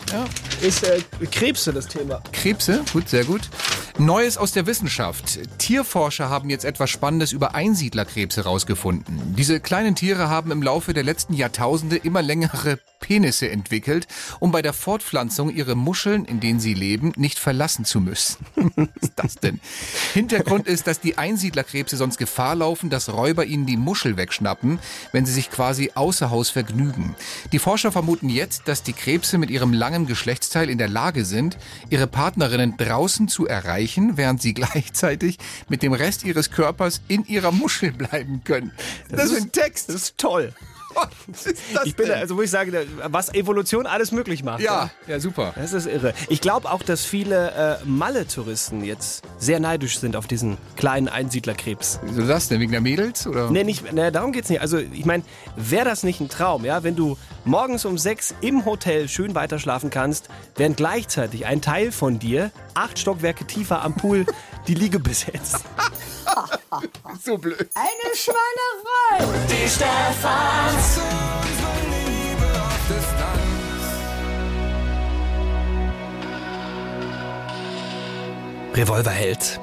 Ist 0.62 0.84
äh, 0.84 1.02
Krebse 1.32 1.72
das 1.72 1.88
Thema. 1.88 2.22
Krebse, 2.32 2.84
gut, 2.92 3.10
sehr 3.10 3.24
gut. 3.24 3.42
Neues 4.00 4.38
aus 4.38 4.52
der 4.52 4.66
Wissenschaft. 4.66 5.40
Tierforscher 5.60 6.28
haben 6.28 6.50
jetzt 6.50 6.66
etwas 6.66 6.90
Spannendes 6.90 7.32
über 7.32 7.54
Einsiedlerkrebse 7.54 8.44
herausgefunden. 8.44 9.36
Diese 9.38 9.60
kleinen 9.60 9.94
Tiere 9.94 10.30
haben 10.30 10.50
im 10.50 10.64
Laufe 10.64 10.94
der 10.94 11.04
letzten 11.04 11.36
Jahrtausende 11.36 11.98
immer 11.98 12.24
längere 12.24 12.80
Penisse 13.00 13.50
entwickelt, 13.50 14.08
um 14.40 14.52
bei 14.52 14.64
der 14.64 14.74
Fortpflanzung 14.74 15.52
ihre 15.52 15.76
Muscheln, 15.76 16.26
in 16.26 16.40
denen 16.40 16.60
sie 16.60 16.74
leben, 16.74 17.14
nicht 17.18 17.38
verlassen 17.38 17.86
zu 17.86 18.02
müssen. 18.02 18.38
Was 18.76 18.88
ist 19.02 19.14
das 19.16 19.36
denn? 19.36 19.60
Hintergrund 20.14 20.68
ist, 20.68 20.88
dass 20.88 21.00
die 21.00 21.20
Einsiedlerkrebse 21.20 21.96
sonst 21.96 22.18
Gefahr 22.18 22.56
laufen, 22.56 22.90
dass 22.90 23.14
Räuber 23.14 23.46
ihnen 23.46 23.68
die 23.68 23.78
Muschel 23.78 24.18
wegschnappen, 24.18 24.80
wenn 25.12 25.28
sie 25.28 25.34
sich 25.34 25.52
quasi 25.52 25.92
außer 25.94 26.32
Haus 26.32 26.50
vergnügen. 26.50 27.16
Die 27.52 27.60
Forscher 27.60 27.92
vermuten 27.92 28.30
jetzt, 28.30 28.68
dass 28.68 28.82
die 28.82 28.94
Krebse 28.94 29.38
mit 29.38 29.52
ihrem 29.52 29.72
langen 29.72 30.08
Geschlechtsteil 30.08 30.70
in 30.70 30.80
der 30.80 30.90
Lage 30.90 31.26
sind, 31.26 31.58
ihre 31.92 32.08
Partnerinnen 32.08 32.76
draußen 32.78 33.28
zu 33.28 33.46
erreichen, 33.46 33.83
während 34.18 34.42
sie 34.42 34.54
gleichzeitig 34.54 35.38
mit 35.70 35.84
dem 35.84 35.94
Rest 35.94 36.24
ihres 36.24 36.52
Körpers 36.52 37.02
in 37.08 37.26
ihrer 37.26 37.52
Muschel 37.52 37.92
bleiben 37.92 38.44
können. 38.44 38.72
Das, 39.10 39.32
ist 39.32 39.42
ein 39.42 39.52
Text. 39.52 39.90
Das 39.90 39.96
ist 39.96 40.18
toll. 40.18 40.54
ich 41.86 41.96
bin, 41.96 42.12
also 42.12 42.38
wo 42.38 42.42
ich 42.42 42.52
sage, 42.52 42.86
was 43.08 43.34
Evolution 43.34 43.88
alles 43.88 44.12
möglich 44.12 44.44
macht. 44.44 44.62
Ja, 44.62 44.92
ja, 45.08 45.20
super. 45.20 45.54
Das 45.56 45.74
ist 45.74 45.88
irre. 45.88 46.14
Ich 46.30 46.42
glaube 46.42 46.72
auch, 46.72 46.84
dass 46.84 47.06
viele 47.06 47.80
äh, 47.82 47.86
Malle-Touristen 47.86 48.84
jetzt 48.84 49.24
sehr 49.38 49.60
neidisch 49.60 50.00
sind 50.00 50.16
auf 50.16 50.28
diesen 50.28 50.58
kleinen 50.76 51.08
Einsiedlerkrebs. 51.08 52.00
Wieso 52.04 52.28
das 52.28 52.48
denn? 52.48 52.60
Wegen 52.60 52.72
der 52.72 52.82
Mädels? 52.82 53.28
Oder? 53.28 53.50
Nee, 53.50 53.64
nicht, 53.64 53.92
nee, 53.92 54.12
darum 54.12 54.32
geht's 54.32 54.50
nicht. 54.50 54.62
Also, 54.62 54.78
ich 54.78 55.06
meine, 55.06 55.24
wäre 55.56 55.86
das 55.86 56.04
nicht 56.04 56.22
ein 56.22 56.30
Traum, 56.30 56.66
ja, 56.66 56.84
wenn 56.84 56.96
du 56.96 57.18
morgens 57.46 57.86
um 57.86 57.98
sechs 57.98 58.34
im 58.42 58.66
Hotel 58.66 59.08
schön 59.08 59.36
weiter 59.36 59.60
schlafen 59.60 59.90
kannst, 59.90 60.30
während 60.56 60.78
gleichzeitig 60.78 61.46
ein 61.46 61.62
Teil 61.62 61.92
von 61.92 62.20
dir 62.20 62.52
acht 62.74 63.00
Stockwerke 63.00 63.46
tiefer 63.46 63.82
am 63.82 63.96
Pool 63.96 64.26
die 64.68 64.76
Liege 64.76 65.00
besetzt. 65.00 65.64
so 67.24 67.38
blöd. 67.38 67.70
Eine 67.76 68.16
Schweinerei. 68.16 69.38
Die 69.50 69.70
Stefans. 69.70 71.00
Revolverheld. 78.76 79.60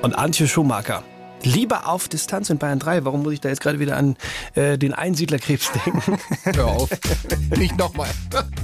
Und 0.00 0.14
Antje 0.14 0.48
Schumacher. 0.48 1.02
Lieber 1.44 1.86
auf 1.88 2.08
Distanz 2.08 2.48
in 2.50 2.58
Bayern 2.58 2.78
3. 2.78 3.04
Warum 3.04 3.22
muss 3.22 3.34
ich 3.34 3.40
da 3.40 3.50
jetzt 3.50 3.60
gerade 3.60 3.78
wieder 3.78 3.96
an 3.96 4.16
äh, 4.54 4.78
den 4.78 4.94
Einsiedlerkrebs 4.94 5.70
denken? 5.72 6.18
Hör 6.44 6.66
auf. 6.66 6.90
Nicht 7.56 7.76
nochmal. 7.78 8.08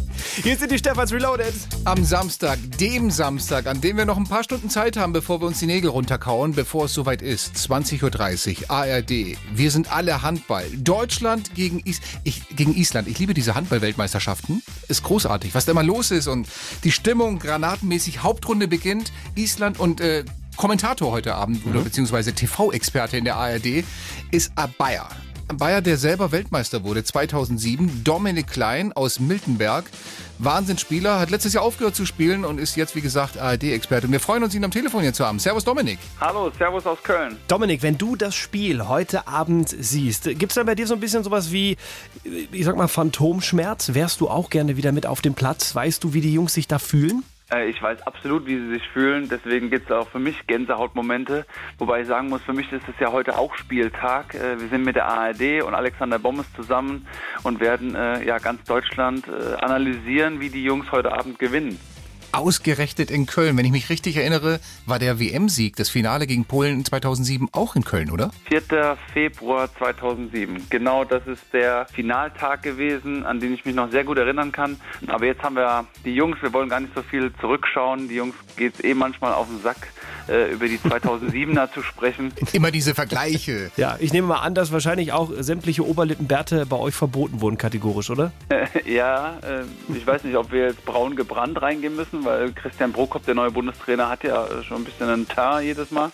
Hier 0.42 0.56
sind 0.56 0.70
die 0.70 0.78
Stefans 0.78 1.12
Reloaded. 1.12 1.52
Am 1.84 2.04
Samstag, 2.04 2.58
dem 2.78 3.10
Samstag, 3.10 3.66
an 3.66 3.80
dem 3.80 3.96
wir 3.96 4.04
noch 4.04 4.16
ein 4.16 4.24
paar 4.24 4.44
Stunden 4.44 4.70
Zeit 4.70 4.96
haben, 4.96 5.12
bevor 5.12 5.40
wir 5.40 5.46
uns 5.46 5.58
die 5.58 5.66
Nägel 5.66 5.90
runterkauen, 5.90 6.52
bevor 6.52 6.86
es 6.86 6.94
soweit 6.94 7.20
ist. 7.20 7.56
20.30 7.56 8.62
Uhr, 8.62 8.70
ARD. 8.70 9.36
Wir 9.54 9.70
sind 9.70 9.92
alle 9.92 10.22
Handball. 10.22 10.66
Deutschland 10.76 11.54
gegen, 11.54 11.80
Is 11.80 12.00
ich, 12.24 12.48
gegen 12.56 12.74
Island. 12.74 13.08
Ich 13.08 13.18
liebe 13.18 13.34
diese 13.34 13.54
Handball-Weltmeisterschaften. 13.54 14.62
Ist 14.88 15.02
großartig, 15.02 15.54
was 15.54 15.64
da 15.64 15.72
immer 15.72 15.82
los 15.82 16.10
ist 16.10 16.26
und 16.26 16.48
die 16.84 16.92
Stimmung 16.92 17.38
granatenmäßig. 17.38 18.22
Hauptrunde 18.22 18.68
beginnt. 18.68 19.12
Island 19.34 19.78
und 19.78 20.00
äh, 20.00 20.24
Kommentator 20.56 21.10
heute 21.10 21.34
Abend 21.34 21.66
oder 21.66 21.80
beziehungsweise 21.80 22.32
TV-Experte 22.32 23.16
in 23.16 23.24
der 23.24 23.36
ARD 23.36 23.84
ist 24.30 24.52
Bayer. 24.78 25.08
Bayer, 25.56 25.80
der 25.80 25.96
selber 25.96 26.30
Weltmeister 26.32 26.84
wurde 26.84 27.02
2007, 27.02 28.04
Dominik 28.04 28.46
Klein 28.46 28.92
aus 28.92 29.18
Miltenberg. 29.18 29.84
Wahnsinnsspieler, 30.38 31.18
hat 31.18 31.30
letztes 31.30 31.52
Jahr 31.52 31.64
aufgehört 31.64 31.96
zu 31.96 32.06
spielen 32.06 32.44
und 32.44 32.58
ist 32.58 32.76
jetzt, 32.76 32.94
wie 32.94 33.00
gesagt, 33.00 33.36
ARD-Experte. 33.36 34.06
Und 34.06 34.12
wir 34.12 34.20
freuen 34.20 34.42
uns, 34.42 34.54
ihn 34.54 34.64
am 34.64 34.70
Telefon 34.70 35.02
hier 35.02 35.12
zu 35.12 35.26
haben. 35.26 35.38
Servus, 35.38 35.64
Dominik. 35.64 35.98
Hallo, 36.20 36.50
Servus 36.56 36.86
aus 36.86 37.02
Köln. 37.02 37.36
Dominik, 37.48 37.82
wenn 37.82 37.98
du 37.98 38.16
das 38.16 38.34
Spiel 38.34 38.86
heute 38.86 39.26
Abend 39.26 39.68
siehst, 39.68 40.24
gibt 40.24 40.52
es 40.52 40.54
da 40.54 40.62
bei 40.62 40.74
dir 40.74 40.86
so 40.86 40.94
ein 40.94 41.00
bisschen 41.00 41.24
sowas 41.24 41.52
wie, 41.52 41.76
ich 42.52 42.64
sag 42.64 42.76
mal, 42.76 42.88
Phantomschmerz? 42.88 43.92
Wärst 43.92 44.20
du 44.20 44.28
auch 44.28 44.50
gerne 44.50 44.76
wieder 44.76 44.92
mit 44.92 45.04
auf 45.04 45.20
dem 45.20 45.34
Platz? 45.34 45.74
Weißt 45.74 46.04
du, 46.04 46.14
wie 46.14 46.20
die 46.20 46.32
Jungs 46.32 46.54
sich 46.54 46.68
da 46.68 46.78
fühlen? 46.78 47.24
Äh, 47.52 47.68
Ich 47.68 47.82
weiß 47.82 48.06
absolut, 48.06 48.46
wie 48.46 48.56
sie 48.56 48.70
sich 48.70 48.88
fühlen. 48.88 49.28
Deswegen 49.28 49.70
gibt 49.70 49.90
es 49.90 49.96
auch 49.96 50.08
für 50.08 50.18
mich 50.18 50.46
Gänsehautmomente. 50.46 51.46
Wobei 51.78 52.02
ich 52.02 52.06
sagen 52.06 52.28
muss, 52.28 52.42
für 52.42 52.52
mich 52.52 52.70
ist 52.72 52.88
es 52.88 52.94
ja 53.00 53.12
heute 53.12 53.38
auch 53.38 53.54
Spieltag. 53.56 54.34
Äh, 54.34 54.60
Wir 54.60 54.68
sind 54.68 54.84
mit 54.84 54.96
der 54.96 55.06
ARD 55.06 55.62
und 55.62 55.74
Alexander 55.74 56.18
Bommes 56.18 56.46
zusammen 56.54 57.06
und 57.42 57.60
werden 57.60 57.94
äh, 57.94 58.24
ja 58.24 58.38
ganz 58.38 58.64
Deutschland 58.64 59.28
analysieren, 59.28 60.40
wie 60.40 60.50
die 60.50 60.62
Jungs 60.64 60.90
heute 60.92 61.12
Abend 61.12 61.38
gewinnen. 61.38 61.78
Ausgerechnet 62.32 63.10
in 63.10 63.26
Köln. 63.26 63.56
Wenn 63.56 63.64
ich 63.64 63.72
mich 63.72 63.90
richtig 63.90 64.16
erinnere, 64.16 64.60
war 64.86 64.98
der 64.98 65.18
WM-Sieg, 65.18 65.76
das 65.76 65.88
Finale 65.88 66.26
gegen 66.26 66.44
Polen 66.44 66.84
2007 66.84 67.48
auch 67.52 67.76
in 67.76 67.84
Köln, 67.84 68.10
oder? 68.10 68.30
4. 68.48 68.96
Februar 69.12 69.68
2007. 69.76 70.66
Genau, 70.70 71.04
das 71.04 71.26
ist 71.26 71.42
der 71.52 71.86
Finaltag 71.92 72.62
gewesen, 72.62 73.24
an 73.24 73.40
den 73.40 73.54
ich 73.54 73.64
mich 73.64 73.74
noch 73.74 73.90
sehr 73.90 74.04
gut 74.04 74.18
erinnern 74.18 74.52
kann. 74.52 74.80
Aber 75.06 75.26
jetzt 75.26 75.42
haben 75.42 75.56
wir 75.56 75.86
die 76.04 76.14
Jungs, 76.14 76.38
wir 76.40 76.52
wollen 76.52 76.68
gar 76.68 76.80
nicht 76.80 76.94
so 76.94 77.02
viel 77.02 77.32
zurückschauen. 77.40 78.08
Die 78.08 78.16
Jungs 78.16 78.34
geht 78.56 78.74
es 78.74 78.84
eh 78.84 78.94
manchmal 78.94 79.32
auf 79.32 79.48
den 79.48 79.60
Sack, 79.60 79.88
äh, 80.28 80.52
über 80.52 80.68
die 80.68 80.78
2007er 80.78 81.72
zu 81.72 81.82
sprechen. 81.82 82.32
Immer 82.52 82.70
diese 82.70 82.94
Vergleiche. 82.94 83.70
Ja, 83.76 83.96
ich 83.98 84.12
nehme 84.12 84.28
mal 84.28 84.40
an, 84.40 84.54
dass 84.54 84.72
wahrscheinlich 84.72 85.12
auch 85.12 85.30
sämtliche 85.38 85.86
Oberlippenbärte 85.86 86.66
bei 86.66 86.76
euch 86.76 86.94
verboten 86.94 87.40
wurden, 87.40 87.58
kategorisch, 87.58 88.10
oder? 88.10 88.32
ja, 88.86 89.38
äh, 89.42 89.64
ich 89.94 90.06
weiß 90.06 90.24
nicht, 90.24 90.36
ob 90.36 90.52
wir 90.52 90.68
jetzt 90.68 90.84
braun 90.84 91.16
gebrannt 91.16 91.60
reingehen 91.60 91.96
müssen, 91.96 92.19
weil 92.24 92.52
Christian 92.52 92.92
Prokop, 92.92 93.24
der 93.24 93.34
neue 93.34 93.50
Bundestrainer, 93.50 94.08
hat 94.08 94.24
ja 94.24 94.46
schon 94.62 94.78
ein 94.78 94.84
bisschen 94.84 95.08
einen 95.08 95.28
Teint 95.28 95.64
jedes 95.64 95.90
Mal. 95.90 96.10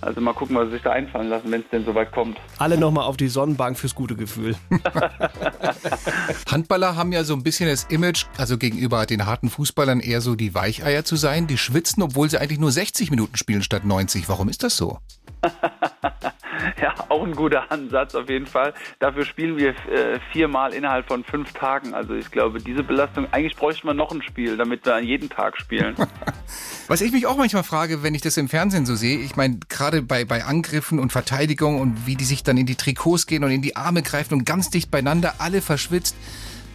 Also 0.00 0.20
mal 0.20 0.32
gucken, 0.32 0.56
was 0.56 0.66
sie 0.66 0.72
sich 0.72 0.82
da 0.82 0.92
einfallen 0.92 1.28
lassen, 1.28 1.50
wenn 1.50 1.60
es 1.60 1.68
denn 1.70 1.84
soweit 1.84 2.10
kommt. 2.12 2.38
Alle 2.58 2.78
nochmal 2.78 3.04
auf 3.04 3.16
die 3.18 3.28
Sonnenbank 3.28 3.78
fürs 3.78 3.94
gute 3.94 4.16
Gefühl. 4.16 4.56
Handballer 6.50 6.96
haben 6.96 7.12
ja 7.12 7.22
so 7.22 7.34
ein 7.34 7.42
bisschen 7.42 7.68
das 7.68 7.84
Image, 7.84 8.24
also 8.38 8.56
gegenüber 8.56 9.04
den 9.04 9.26
harten 9.26 9.50
Fußballern 9.50 10.00
eher 10.00 10.22
so 10.22 10.36
die 10.36 10.54
Weicheier 10.54 11.04
zu 11.04 11.16
sein, 11.16 11.46
die 11.46 11.58
schwitzen, 11.58 12.02
obwohl 12.02 12.30
sie 12.30 12.38
eigentlich 12.38 12.60
nur 12.60 12.72
60 12.72 13.10
Minuten 13.10 13.36
spielen 13.36 13.62
statt 13.62 13.84
90. 13.84 14.28
Warum 14.28 14.48
ist 14.48 14.62
das 14.62 14.76
so? 14.76 14.98
Ja, 16.80 16.94
auch 17.08 17.24
ein 17.24 17.32
guter 17.32 17.70
Ansatz 17.70 18.14
auf 18.14 18.28
jeden 18.28 18.46
Fall. 18.46 18.72
Dafür 18.98 19.24
spielen 19.24 19.56
wir 19.56 19.70
äh, 19.70 20.18
viermal 20.32 20.72
innerhalb 20.72 21.06
von 21.06 21.24
fünf 21.24 21.52
Tagen. 21.52 21.94
Also 21.94 22.14
ich 22.14 22.30
glaube, 22.30 22.60
diese 22.60 22.82
Belastung, 22.82 23.26
eigentlich 23.32 23.56
bräuchte 23.56 23.86
man 23.86 23.96
noch 23.96 24.12
ein 24.12 24.22
Spiel, 24.22 24.56
damit 24.56 24.84
wir 24.86 24.94
an 24.94 25.04
jeden 25.04 25.28
Tag 25.28 25.58
spielen. 25.58 25.94
Was 26.88 27.00
ich 27.00 27.12
mich 27.12 27.26
auch 27.26 27.36
manchmal 27.36 27.62
frage, 27.62 28.02
wenn 28.02 28.14
ich 28.14 28.22
das 28.22 28.36
im 28.36 28.48
Fernsehen 28.48 28.86
so 28.86 28.94
sehe, 28.96 29.18
ich 29.18 29.36
meine, 29.36 29.58
gerade 29.68 30.02
bei, 30.02 30.24
bei 30.24 30.44
Angriffen 30.44 30.98
und 30.98 31.12
Verteidigung 31.12 31.80
und 31.80 32.06
wie 32.06 32.16
die 32.16 32.24
sich 32.24 32.42
dann 32.42 32.56
in 32.56 32.66
die 32.66 32.74
Trikots 32.74 33.26
gehen 33.26 33.44
und 33.44 33.50
in 33.50 33.62
die 33.62 33.76
Arme 33.76 34.02
greifen 34.02 34.34
und 34.34 34.44
ganz 34.44 34.70
dicht 34.70 34.90
beieinander, 34.90 35.34
alle 35.38 35.62
verschwitzt. 35.62 36.16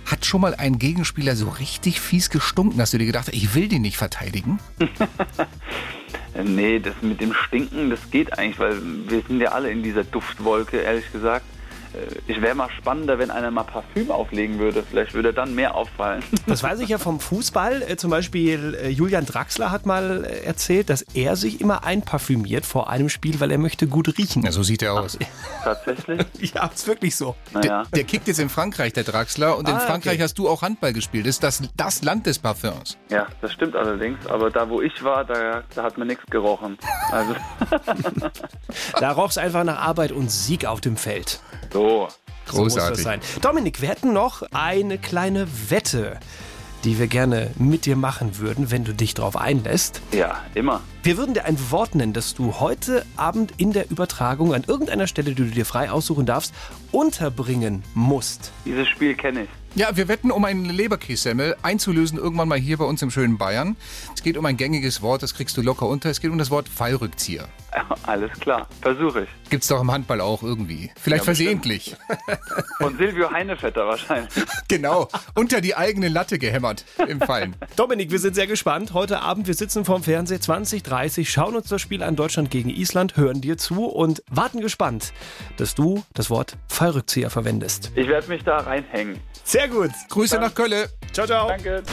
Hat 0.06 0.24
schon 0.24 0.40
mal 0.40 0.54
ein 0.54 0.78
Gegenspieler 0.78 1.36
so 1.36 1.50
richtig 1.50 2.00
fies 2.00 2.30
gestunken? 2.30 2.80
Hast 2.80 2.94
du 2.94 3.00
dir 3.00 3.08
gedacht, 3.08 3.30
ich 3.32 3.56
will 3.56 3.68
den 3.68 3.82
nicht 3.82 3.98
verteidigen? 3.98 4.60
Nee, 6.44 6.80
das 6.80 6.96
mit 7.02 7.22
dem 7.22 7.34
Stinken, 7.34 7.90
das 7.90 8.12
geht 8.12 8.38
eigentlich, 8.38 8.60
weil 8.60 8.78
wir 9.08 9.22
sind 9.22 9.40
ja 9.40 9.52
alle 9.52 9.72
in 9.72 9.84
dieser 9.84 10.04
Duftwolke, 10.04 10.78
ehrlich 10.78 11.10
gesagt. 11.12 11.46
Äh, 11.96 12.32
ich 12.32 12.42
wäre 12.42 12.56
mal 12.56 12.70
spannender, 12.78 13.18
wenn 13.20 13.32
einer 13.32 13.52
mal 13.52 13.64
Parfüm 13.64 14.12
auflegen 14.12 14.60
würde. 14.60 14.84
Vielleicht 14.90 15.14
würde 15.14 15.34
dann 15.34 15.56
mehr 15.56 15.76
auffallen. 15.76 16.24
Das 16.48 16.62
weiß 16.64 16.80
ich 16.82 16.90
ja 16.90 16.98
vom 17.00 17.20
Fußball. 17.20 17.82
Äh, 17.82 17.98
zum 17.98 18.12
Beispiel 18.12 18.76
äh, 18.76 18.90
Julian 18.90 19.26
Draxler 19.26 19.72
hat 19.72 19.86
mal 19.86 20.24
äh, 20.26 20.44
erzählt, 20.46 20.90
dass 20.90 21.02
er 21.14 21.36
sich 21.36 21.60
immer 21.60 21.84
einparfümiert 21.84 22.66
vor 22.66 22.90
einem 22.90 23.10
Spiel, 23.10 23.40
weil 23.40 23.52
er 23.52 23.58
möchte 23.58 23.88
gut 23.88 24.18
riechen. 24.18 24.44
Ja, 24.44 24.52
so 24.52 24.62
sieht 24.64 24.82
er 24.84 24.94
aus. 24.94 25.18
Tatsächlich? 25.64 26.26
ja, 26.54 26.68
ist 26.68 26.88
wirklich 26.88 27.16
so. 27.16 27.36
Naja. 27.54 27.84
Der, 27.84 27.86
der 27.96 28.04
kickt 28.04 28.28
jetzt 28.28 28.40
in 28.40 28.50
Frankreich, 28.50 28.94
der 28.94 29.04
Draxler. 29.04 29.58
Und 29.58 29.68
in 29.68 29.76
Ah, 29.76 29.80
Frankreich 29.80 30.14
okay. 30.16 30.24
hast 30.24 30.38
du 30.38 30.48
auch 30.48 30.62
Handball 30.62 30.94
gespielt. 30.94 31.26
Das 31.26 31.36
ist 31.36 31.44
das, 31.44 31.62
das 31.76 32.04
Land 32.04 32.26
des 32.28 32.40
Parfüms. 32.40 32.98
Ja, 33.10 33.28
das 33.42 33.52
stimmt 33.54 33.76
allerdings. 33.76 34.26
Aber 34.28 34.50
da, 34.52 34.70
wo 34.70 34.82
ich 34.82 35.04
war, 35.04 35.26
da, 35.26 35.64
da 35.74 35.84
hat 35.84 35.98
mir 35.98 36.06
nichts 36.06 36.26
gerochen. 36.30 36.78
Also, 37.12 37.36
Da 39.00 39.12
roch 39.12 39.30
es 39.30 39.38
einfach 39.38 39.64
nach 39.64 39.80
Arbeit 39.80 40.12
und 40.12 40.30
Sieg 40.32 40.66
auf 40.66 40.82
dem 40.82 40.98
Feld. 40.98 41.40
so. 41.72 41.85
So 41.86 42.64
muss 42.64 42.76
das 42.76 42.84
Großartig. 42.84 43.04
sein. 43.04 43.20
Dominik, 43.42 43.82
wir 43.82 43.90
hätten 43.90 44.14
noch 44.14 44.44
eine 44.52 44.98
kleine 44.98 45.48
Wette, 45.70 46.20
die 46.84 47.00
wir 47.00 47.08
gerne 47.08 47.50
mit 47.58 47.86
dir 47.86 47.96
machen 47.96 48.38
würden, 48.38 48.70
wenn 48.70 48.84
du 48.84 48.94
dich 48.94 49.16
darauf 49.16 49.36
einlässt. 49.36 50.02
Ja, 50.12 50.44
immer. 50.54 50.82
Wir 51.02 51.18
würden 51.18 51.34
dir 51.34 51.46
ein 51.46 51.58
Wort 51.72 51.96
nennen, 51.96 52.14
das 52.14 52.36
du 52.36 52.60
heute 52.60 53.06
Abend 53.16 53.54
in 53.58 53.74
der 53.74 53.90
Übertragung 53.90 54.54
an 54.54 54.64
irgendeiner 54.68 55.08
Stelle, 55.08 55.34
die 55.34 55.44
du 55.44 55.50
dir 55.50 55.66
frei 55.66 55.90
aussuchen 55.90 56.26
darfst, 56.28 56.54
unterbringen 56.92 57.84
musst. 57.96 58.52
Dieses 58.66 58.88
Spiel 58.88 59.16
kenne 59.16 59.44
ich. 59.44 59.50
Ja, 59.74 59.98
wir 59.98 60.08
wetten 60.08 60.32
um 60.32 60.46
einen 60.46 60.66
Leberkässemmel 60.66 61.58
einzulösen 61.64 62.18
irgendwann 62.18 62.48
mal 62.48 62.60
hier 62.60 62.78
bei 62.78 62.86
uns 62.86 63.02
im 63.02 63.12
schönen 63.12 63.38
Bayern. 63.38 63.76
Es 64.16 64.24
geht 64.24 64.38
um 64.38 64.46
ein 64.46 64.56
gängiges 64.56 65.02
Wort, 65.02 65.24
das 65.24 65.34
kriegst 65.34 65.58
du 65.58 65.62
locker 65.62 65.88
unter. 65.88 66.10
Es 66.10 66.22
geht 66.22 66.32
um 66.32 66.38
das 66.38 66.52
Wort 66.52 66.70
Fallrückzieher. 66.70 67.50
Alles 68.04 68.32
klar, 68.40 68.68
versuche 68.82 69.24
ich. 69.24 69.50
Gibt's 69.50 69.68
doch 69.68 69.82
im 69.82 69.92
Handball 69.92 70.22
auch 70.22 70.44
irgendwie. 70.44 70.92
Vielleicht 71.00 71.22
Ja, 71.22 71.26
versehentlich. 71.26 71.96
Von 72.78 72.98
Silvio 72.98 73.32
Heinevetter 73.32 73.88
wahrscheinlich. 73.88 74.34
genau. 74.68 75.08
Unter 75.36 75.62
die 75.62 75.76
eigene 75.76 76.10
Latte 76.10 76.40
gehämmert 76.40 76.86
im 77.08 77.22
Fallen. 77.22 77.56
Dominik, 77.76 78.12
wir 78.12 78.20
sind 78.20 78.36
sehr 78.36 78.48
gespannt. 78.48 78.94
Heute 78.94 79.22
Abend, 79.22 79.48
wir 79.48 79.54
sitzen 79.54 79.86
vorm 79.86 80.04
Fernseher 80.04 80.42
2030, 80.42 81.30
schauen 81.30 81.56
uns 81.56 81.68
das 81.68 81.82
Spiel 81.82 82.04
an 82.04 82.16
Deutschland 82.16 82.52
gegen 82.52 82.70
Island, 82.70 83.18
hören 83.18 83.42
dir 83.42 83.58
zu 83.58 83.86
und 83.86 84.24
warten 84.30 84.62
gespannt, 84.62 85.14
dass 85.58 85.76
du 85.76 86.04
das 86.14 86.30
Wort 86.30 86.58
Fallrückzieher 86.68 87.30
verwendest. 87.30 87.92
Ich 87.96 88.08
werde 88.08 88.28
mich 88.28 88.44
da 88.44 88.58
reinhängen. 88.58 89.20
Sehr 89.44 89.68
gut. 89.68 89.92
Grüße 90.10 90.40
nach 90.40 90.54
Kölle. 90.54 90.90
Ciao, 91.14 91.28
ciao. 91.28 91.48
Danke. 91.48 91.84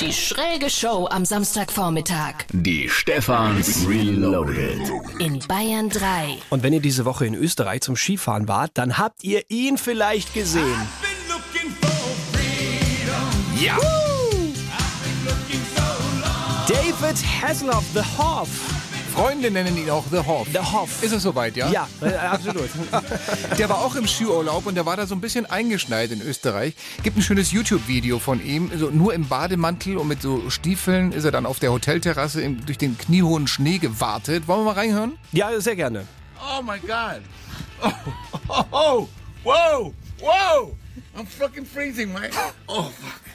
Die 0.00 0.12
schräge 0.12 0.70
Show 0.70 1.06
am 1.10 1.24
Samstagvormittag 1.24 2.46
Die 2.52 2.88
Stefans 2.88 3.86
Reloaded. 3.86 4.80
in 5.18 5.38
Bayern 5.46 5.90
3. 5.90 6.38
Und 6.48 6.62
wenn 6.62 6.72
ihr 6.72 6.80
diese 6.80 7.04
Woche 7.04 7.26
in 7.26 7.34
Österreich 7.34 7.82
zum 7.82 7.96
Skifahren 7.96 8.48
wart, 8.48 8.72
dann 8.74 8.96
habt 8.98 9.22
ihr 9.24 9.42
ihn 9.50 9.76
vielleicht 9.76 10.32
gesehen. 10.32 10.88
Ja! 13.60 13.76
David 16.66 17.16
Hasselhoff, 17.42 17.84
The 17.92 18.00
Hoff. 18.18 18.48
Freunde 19.10 19.50
nennen 19.50 19.76
ihn 19.76 19.90
auch 19.90 20.04
The 20.10 20.18
Hoff. 20.18 20.48
The 20.52 20.58
Hoff. 20.58 21.02
Ist 21.02 21.12
es 21.12 21.22
soweit, 21.22 21.56
ja? 21.56 21.68
Ja, 21.70 21.88
äh, 22.00 22.14
absolut. 22.14 22.68
Der 23.58 23.68
war 23.68 23.78
auch 23.84 23.96
im 23.96 24.06
Skiurlaub 24.06 24.66
und 24.66 24.74
der 24.74 24.86
war 24.86 24.96
da 24.96 25.06
so 25.06 25.14
ein 25.14 25.20
bisschen 25.20 25.46
eingeschneit 25.46 26.10
in 26.10 26.22
Österreich. 26.22 26.74
Gibt 27.02 27.16
ein 27.16 27.22
schönes 27.22 27.50
YouTube-Video 27.52 28.18
von 28.18 28.44
ihm. 28.44 28.70
So 28.76 28.90
nur 28.90 29.12
im 29.14 29.26
Bademantel 29.28 29.96
und 29.98 30.08
mit 30.08 30.22
so 30.22 30.48
Stiefeln 30.50 31.12
ist 31.12 31.24
er 31.24 31.30
dann 31.30 31.46
auf 31.46 31.58
der 31.58 31.72
Hotelterrasse 31.72 32.40
im, 32.40 32.64
durch 32.64 32.78
den 32.78 32.96
kniehohen 32.96 33.46
Schnee 33.46 33.78
gewartet. 33.78 34.46
Wollen 34.46 34.60
wir 34.60 34.72
mal 34.72 34.74
reinhören? 34.74 35.18
Ja, 35.32 35.60
sehr 35.60 35.76
gerne. 35.76 36.06
Oh 36.40 36.62
my 36.62 36.78
God. 36.78 37.22
Oh, 37.82 37.90
oh, 38.48 38.64
oh, 38.70 39.08
whoa, 39.44 39.94
whoa. 40.20 40.76
I'm 41.16 41.26
fucking 41.26 41.66
freezing, 41.66 42.12
man. 42.12 42.30
Oh, 42.68 42.84
fuck. 42.84 43.29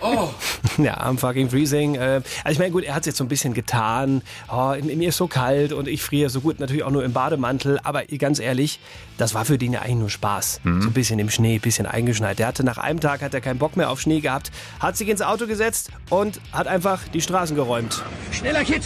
Oh. 0.00 0.28
Ja, 0.78 0.96
am 0.98 1.18
fucking 1.18 1.50
freezing. 1.50 1.94
Äh, 1.96 2.22
Also 2.42 2.52
ich 2.52 2.58
meine, 2.58 2.70
gut, 2.70 2.84
er 2.84 2.94
hat 2.94 3.00
es 3.02 3.06
jetzt 3.06 3.18
so 3.18 3.24
ein 3.24 3.28
bisschen 3.28 3.52
getan. 3.52 4.22
Oh, 4.50 4.74
mir 4.82 5.08
ist 5.10 5.16
so 5.18 5.26
kalt 5.26 5.72
und 5.72 5.88
ich 5.88 6.02
friere 6.02 6.30
so 6.30 6.40
gut, 6.40 6.58
natürlich 6.58 6.84
auch 6.84 6.90
nur 6.90 7.04
im 7.04 7.12
Bademantel. 7.12 7.78
Aber 7.82 8.04
ganz 8.06 8.38
ehrlich, 8.38 8.80
das 9.18 9.34
war 9.34 9.44
für 9.44 9.58
den 9.58 9.72
ja 9.74 9.80
eigentlich 9.82 9.96
nur 9.96 10.10
Spaß. 10.10 10.60
So 10.64 10.70
ein 10.70 10.92
bisschen 10.92 11.18
im 11.18 11.28
Schnee, 11.28 11.56
ein 11.56 11.60
bisschen 11.60 11.84
eingeschneit. 11.86 12.38
Der 12.38 12.46
hatte 12.46 12.64
nach 12.64 12.78
einem 12.78 13.00
Tag 13.00 13.20
hat 13.20 13.34
er 13.34 13.40
keinen 13.42 13.58
Bock 13.58 13.76
mehr 13.76 13.90
auf 13.90 14.00
Schnee 14.00 14.20
gehabt, 14.20 14.50
hat 14.78 14.96
sich 14.96 15.08
ins 15.08 15.20
Auto 15.22 15.46
gesetzt 15.46 15.90
und 16.08 16.40
hat 16.52 16.66
einfach 16.66 17.00
die 17.12 17.20
Straßen 17.20 17.54
geräumt. 17.56 18.02
Schneller, 18.32 18.64
Kid. 18.64 18.82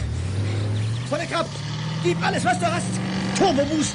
Volle 1.08 1.26
Kraft. 1.26 1.50
Gib 2.02 2.20
alles, 2.26 2.44
was 2.44 2.58
du 2.58 2.66
hast. 2.66 2.86
Turbo 3.38 3.64
Boost. 3.66 3.94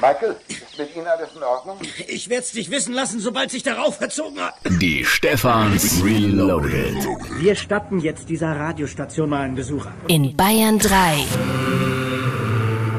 Michael, 0.00 0.36
ist 0.46 0.78
mit 0.78 0.94
Ihnen 0.94 1.06
alles 1.08 1.30
in 1.34 1.42
Ordnung? 1.42 1.78
Ich 2.06 2.28
werde 2.28 2.44
es 2.44 2.52
dich 2.52 2.70
wissen 2.70 2.94
lassen, 2.94 3.18
sobald 3.18 3.50
sich 3.50 3.64
darauf 3.64 3.96
verzogen 3.96 4.38
hat. 4.40 4.54
Die 4.80 5.04
Stefans 5.04 6.02
Reloaded. 6.04 6.94
Wir 7.40 7.56
statten 7.56 7.98
jetzt 7.98 8.28
dieser 8.28 8.54
Radiostation 8.54 9.28
mal 9.28 9.40
einen 9.40 9.56
Besuch 9.56 9.86
ab. 9.86 9.94
In 10.06 10.36
Bayern 10.36 10.78
3. 10.78 11.24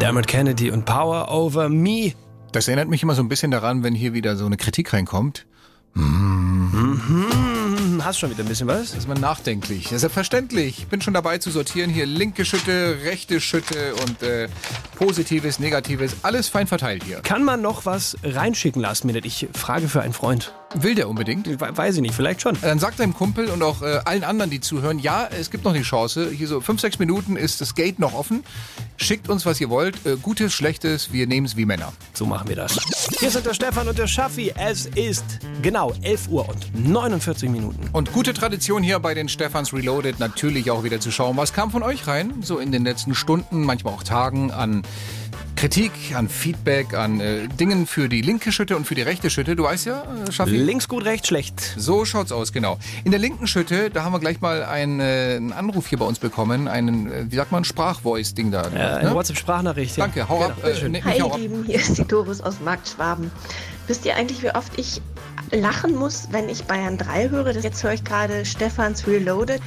Dermot 0.02 0.28
Kennedy 0.28 0.72
und 0.72 0.86
Power 0.86 1.32
Over 1.32 1.70
Me. 1.70 2.12
Das 2.52 2.68
erinnert 2.68 2.90
mich 2.90 3.02
immer 3.02 3.16
so 3.16 3.24
ein 3.24 3.30
bisschen 3.30 3.52
daran, 3.52 3.84
wenn 3.84 3.96
hier 3.96 4.14
wieder 4.14 4.36
so 4.36 4.46
eine 4.46 4.58
Kritik 4.58 4.92
reinkommt. 4.92 5.46
Mhm. 5.94 7.49
Hast 8.04 8.20
schon 8.20 8.30
wieder 8.30 8.44
ein 8.44 8.48
bisschen 8.48 8.68
was? 8.68 8.94
ist 8.94 9.08
man 9.08 9.20
nachdenklich. 9.20 9.92
Ja, 9.92 10.00
selbstverständlich. 10.00 10.80
Ich 10.80 10.88
bin 10.88 11.02
schon 11.02 11.14
dabei 11.14 11.38
zu 11.38 11.52
sortieren. 11.52 11.90
Hier 11.90 12.06
linke 12.06 12.46
Schütte, 12.46 12.98
rechte 13.04 13.40
Schütte 13.40 13.96
und 13.96 14.24
äh, 14.24 14.48
Positives, 14.96 15.60
Negatives. 15.60 16.18
Alles 16.24 16.50
fein 16.50 16.68
verteilt 16.68 17.04
hier. 17.04 17.22
Kann 17.22 17.44
man 17.44 17.62
noch 17.62 17.86
was 17.86 18.18
reinschicken, 18.24 18.82
Last 18.82 19.06
Minute? 19.06 19.28
Ich 19.28 19.48
frage 19.54 19.88
für 19.88 20.02
einen 20.02 20.14
Freund. 20.14 20.54
Will 20.76 20.94
der 20.94 21.10
unbedingt? 21.10 21.48
We- 21.48 21.76
Weiß 21.78 21.96
ich 21.96 22.02
nicht, 22.02 22.14
vielleicht 22.14 22.42
schon. 22.42 22.56
Dann 22.62 22.78
sagt 22.78 23.00
deinem 23.00 23.14
Kumpel 23.16 23.48
und 23.48 23.64
auch 23.64 23.82
äh, 23.82 24.02
allen 24.06 24.24
anderen, 24.24 24.52
die 24.52 24.60
zuhören, 24.62 25.00
ja, 25.00 25.28
es 25.28 25.50
gibt 25.50 25.64
noch 25.66 25.74
die 25.74 25.82
Chance. 25.82 26.30
Hier 26.30 26.48
so 26.48 26.62
fünf, 26.62 26.80
sechs 26.80 27.00
Minuten 27.00 27.38
ist 27.38 27.60
das 27.60 27.74
Gate 27.74 27.98
noch 27.98 28.14
offen. 28.14 28.44
Schickt 28.98 29.30
uns, 29.30 29.48
was 29.48 29.60
ihr 29.60 29.70
wollt. 29.72 30.06
Äh, 30.06 30.18
Gutes, 30.22 30.54
Schlechtes, 30.54 31.12
wir 31.12 31.26
nehmen 31.26 31.48
es 31.48 31.56
wie 31.58 31.66
Männer. 31.66 31.92
So 32.14 32.28
machen 32.28 32.48
wir 32.50 32.56
das. 32.56 32.78
Hier 33.20 33.32
sind 33.32 33.48
der 33.48 33.56
Stefan 33.56 33.88
und 33.88 33.98
der 33.98 34.06
Schaffi. 34.08 34.54
Es 34.58 34.86
ist 34.86 35.26
genau 35.64 35.92
11 36.04 36.28
Uhr 36.30 36.48
und 36.48 36.88
49 36.88 37.50
Minuten. 37.50 37.90
Und 37.92 38.14
gute 38.14 38.34
Tradition 38.36 38.84
hier 38.84 39.00
bei 39.00 39.16
den 39.16 39.28
Stefans 39.28 39.74
Reloaded 39.74 40.20
natürlich 40.20 40.70
auch 40.70 40.84
wieder 40.84 41.00
zu 41.00 41.10
schauen. 41.12 41.36
Was 41.36 41.52
kam 41.52 41.72
von 41.72 41.82
euch 41.82 42.06
rein? 42.06 42.34
So 42.44 42.60
in 42.60 42.72
den 42.72 42.84
letzten 42.84 43.16
Stunden, 43.16 43.64
manchmal 43.64 43.94
auch 43.96 44.04
Tagen 44.04 44.52
an 44.52 44.84
Kritik, 45.60 45.92
an 46.16 46.30
Feedback, 46.30 46.94
an 46.94 47.20
äh, 47.20 47.48
Dingen 47.50 47.86
für 47.86 48.08
die 48.08 48.22
linke 48.22 48.54
Schütte 48.54 48.78
und 48.78 48.86
für 48.88 48.96
die 48.96 49.02
rechte 49.02 49.30
Schütte. 49.30 49.58
Du 49.58 49.64
weißt 49.64 49.88
ja, 49.88 50.04
äh, 50.28 50.32
Schaffi? 50.32 50.56
Links 50.56 50.88
gut, 50.88 51.04
rechts 51.04 51.28
schlecht. 51.28 51.74
So 51.76 52.06
schaut's 52.06 52.32
aus, 52.32 52.54
genau. 52.54 52.78
In 53.04 53.12
der 53.12 53.20
linken 53.20 53.46
Schütte, 53.46 53.90
da 53.90 54.06
haben 54.06 54.14
wir 54.14 54.20
gleich 54.20 54.40
mal 54.40 54.64
einen, 54.64 55.02
äh, 55.02 55.36
einen 55.36 55.52
Anruf 55.52 55.88
hier 55.88 55.98
bei 55.98 56.06
uns 56.06 56.18
bekommen. 56.20 56.70
Einen, 56.70 57.12
äh, 57.12 57.26
wie 57.30 57.36
sagt 57.36 57.52
man, 57.52 57.66
Sprachvoice-Ding 57.66 58.52
da. 58.52 58.70
Äh, 58.74 58.80
eine 59.00 59.14
WhatsApp-Sprachnachricht. 59.14 59.98
ja. 59.98 60.06
Danke, 60.06 60.30
hau 60.30 60.42
ab. 60.46 60.54
Genau, 60.56 60.60
Äh, 60.68 60.70
bitteschön. 60.70 60.92
ne, 60.94 61.04
Hi 61.04 61.20
hau 61.20 61.28
ihr 61.28 61.34
ab. 61.34 61.40
Lieben, 61.40 61.64
hier 61.66 61.76
ist 61.76 61.98
die 61.98 62.06
Doris 62.06 62.40
aus 62.40 62.62
Markt 62.62 62.88
Schwaben. 62.88 63.30
Wisst 63.88 64.06
ihr 64.06 64.16
eigentlich, 64.16 64.42
wie 64.42 64.52
oft 64.52 64.80
ich 64.80 65.02
lachen 65.52 65.94
muss, 65.94 66.30
wenn 66.32 66.48
ich 66.48 66.64
Bayern 66.64 66.98
3 66.98 67.28
höre? 67.30 67.52
Das- 67.52 67.64
Jetzt 67.66 67.84
höre 67.84 67.92
ich 67.94 68.06
gerade 68.06 68.46
Stefans 68.46 69.06
Reloaded. 69.08 69.62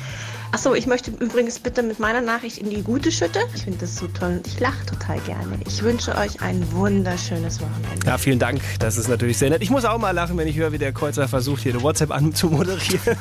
Achso, 0.53 0.75
ich 0.75 0.87
möchte 0.87 1.11
übrigens 1.11 1.59
bitte 1.59 1.83
mit 1.83 1.99
meiner 1.99 2.21
Nachricht 2.21 2.59
in 2.59 2.69
die 2.69 2.83
gute 2.83 3.11
Schütte. 3.11 3.41
Ich 3.55 3.63
finde 3.63 3.79
das 3.79 3.97
so 3.97 4.07
toll 4.07 4.33
und 4.37 4.47
ich 4.47 4.61
lache 4.61 4.85
total 4.85 5.19
gerne. 5.21 5.59
Ich 5.67 5.83
wünsche 5.83 6.15
euch 6.15 6.43
ein 6.43 6.71
wunderschönes 6.73 7.59
Wochenende. 7.59 8.07
Ja, 8.07 8.19
vielen 8.19 8.39
Dank. 8.39 8.61
Das 8.79 8.99
ist 8.99 9.09
natürlich 9.09 9.39
sehr 9.39 9.49
nett. 9.49 9.63
Ich 9.63 9.71
muss 9.71 9.87
auch 9.87 9.97
mal 9.97 10.11
lachen, 10.11 10.37
wenn 10.37 10.47
ich 10.47 10.57
höre, 10.57 10.71
wie 10.73 10.79
der 10.79 10.93
Kreuzer 10.93 11.27
versucht, 11.27 11.63
hier 11.63 11.73
eine 11.73 11.83
WhatsApp 11.83 12.11
anzumoderieren. 12.11 13.17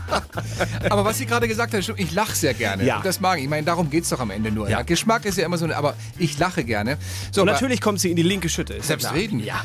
Aber 0.88 1.04
was 1.04 1.18
sie 1.18 1.26
gerade 1.26 1.46
gesagt 1.46 1.74
hat, 1.74 1.82
stimmt, 1.82 2.00
ich 2.00 2.12
lache 2.14 2.34
sehr 2.34 2.54
gerne. 2.54 2.84
Ja. 2.84 2.96
Und 2.96 3.04
das 3.04 3.20
mag 3.20 3.36
ich. 3.36 3.44
Ich 3.44 3.50
meine, 3.50 3.66
darum 3.66 3.90
geht's 3.90 4.08
doch 4.08 4.20
am 4.20 4.30
Ende 4.30 4.50
nur. 4.50 4.70
Ja. 4.70 4.80
Geschmack 4.80 5.26
ist 5.26 5.36
ja 5.36 5.44
immer 5.44 5.58
so, 5.58 5.66
aber 5.66 5.94
ich 6.18 6.38
lache 6.38 6.64
gerne. 6.64 6.96
So, 7.32 7.42
Und 7.42 7.48
natürlich 7.48 7.82
kommt 7.82 8.00
sie 8.00 8.10
in 8.10 8.16
die 8.16 8.22
linke 8.22 8.48
Schütte. 8.48 8.74
ist 8.74 8.88
ja. 8.88 8.96
Ja. 9.14 9.62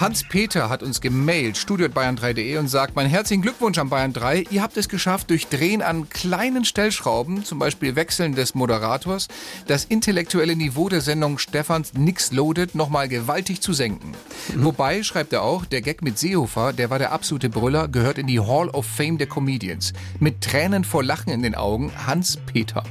Hans-Peter 0.00 0.68
hat 0.68 0.84
uns 0.84 1.00
gemailt, 1.00 1.56
studio.bayern3.de 1.56 2.56
und 2.58 2.68
sagt, 2.68 2.94
mein 2.94 3.08
herzlichen 3.08 3.42
Glückwunsch 3.42 3.78
an 3.78 3.88
Bayern 3.88 4.12
3. 4.12 4.44
Ihr 4.50 4.62
habt 4.62 4.76
es 4.76 4.88
geschafft, 4.88 5.30
durch 5.30 5.48
Drehen 5.48 5.82
an 5.82 6.08
kleinen 6.08 6.47
Stellschrauben, 6.64 7.44
zum 7.44 7.58
Beispiel 7.58 7.96
Wechseln 7.96 8.34
des 8.34 8.54
Moderators, 8.54 9.28
das 9.66 9.84
intellektuelle 9.84 10.56
Niveau 10.56 10.88
der 10.88 11.00
Sendung 11.00 11.38
Stefans 11.38 11.94
Nix 11.94 12.32
Loaded 12.32 12.74
nochmal 12.74 13.08
gewaltig 13.08 13.60
zu 13.60 13.72
senken. 13.72 14.14
Wobei, 14.56 15.02
schreibt 15.02 15.32
er 15.32 15.42
auch, 15.42 15.64
der 15.64 15.82
Gag 15.82 16.02
mit 16.02 16.18
Seehofer, 16.18 16.72
der 16.72 16.90
war 16.90 16.98
der 16.98 17.12
absolute 17.12 17.48
Brüller, 17.48 17.88
gehört 17.88 18.18
in 18.18 18.26
die 18.26 18.40
Hall 18.40 18.68
of 18.70 18.86
Fame 18.86 19.18
der 19.18 19.26
Comedians. 19.26 19.92
Mit 20.20 20.40
Tränen 20.40 20.84
vor 20.84 21.04
Lachen 21.04 21.32
in 21.32 21.42
den 21.42 21.54
Augen, 21.54 21.92
Hans-Peter. 22.06 22.82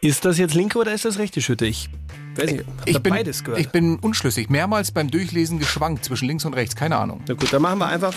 Ist 0.00 0.24
das 0.24 0.38
jetzt 0.38 0.54
linke 0.54 0.78
oder 0.78 0.92
ist 0.92 1.04
das 1.04 1.18
rechte 1.18 1.40
Schütte? 1.40 1.66
Ich 1.66 1.88
weiß 2.36 2.50
nicht. 2.50 2.64
Ich 2.86 3.00
bin, 3.00 3.12
beides 3.12 3.44
gehört. 3.44 3.60
ich 3.60 3.68
bin 3.68 3.98
unschlüssig. 3.98 4.50
Mehrmals 4.50 4.90
beim 4.90 5.10
Durchlesen 5.10 5.58
geschwankt 5.58 6.04
zwischen 6.04 6.26
links 6.26 6.44
und 6.44 6.54
rechts. 6.54 6.76
Keine 6.76 6.96
Ahnung. 6.96 7.22
Na 7.28 7.34
gut, 7.34 7.52
dann 7.52 7.62
machen 7.62 7.78
wir 7.78 7.86
einfach 7.86 8.14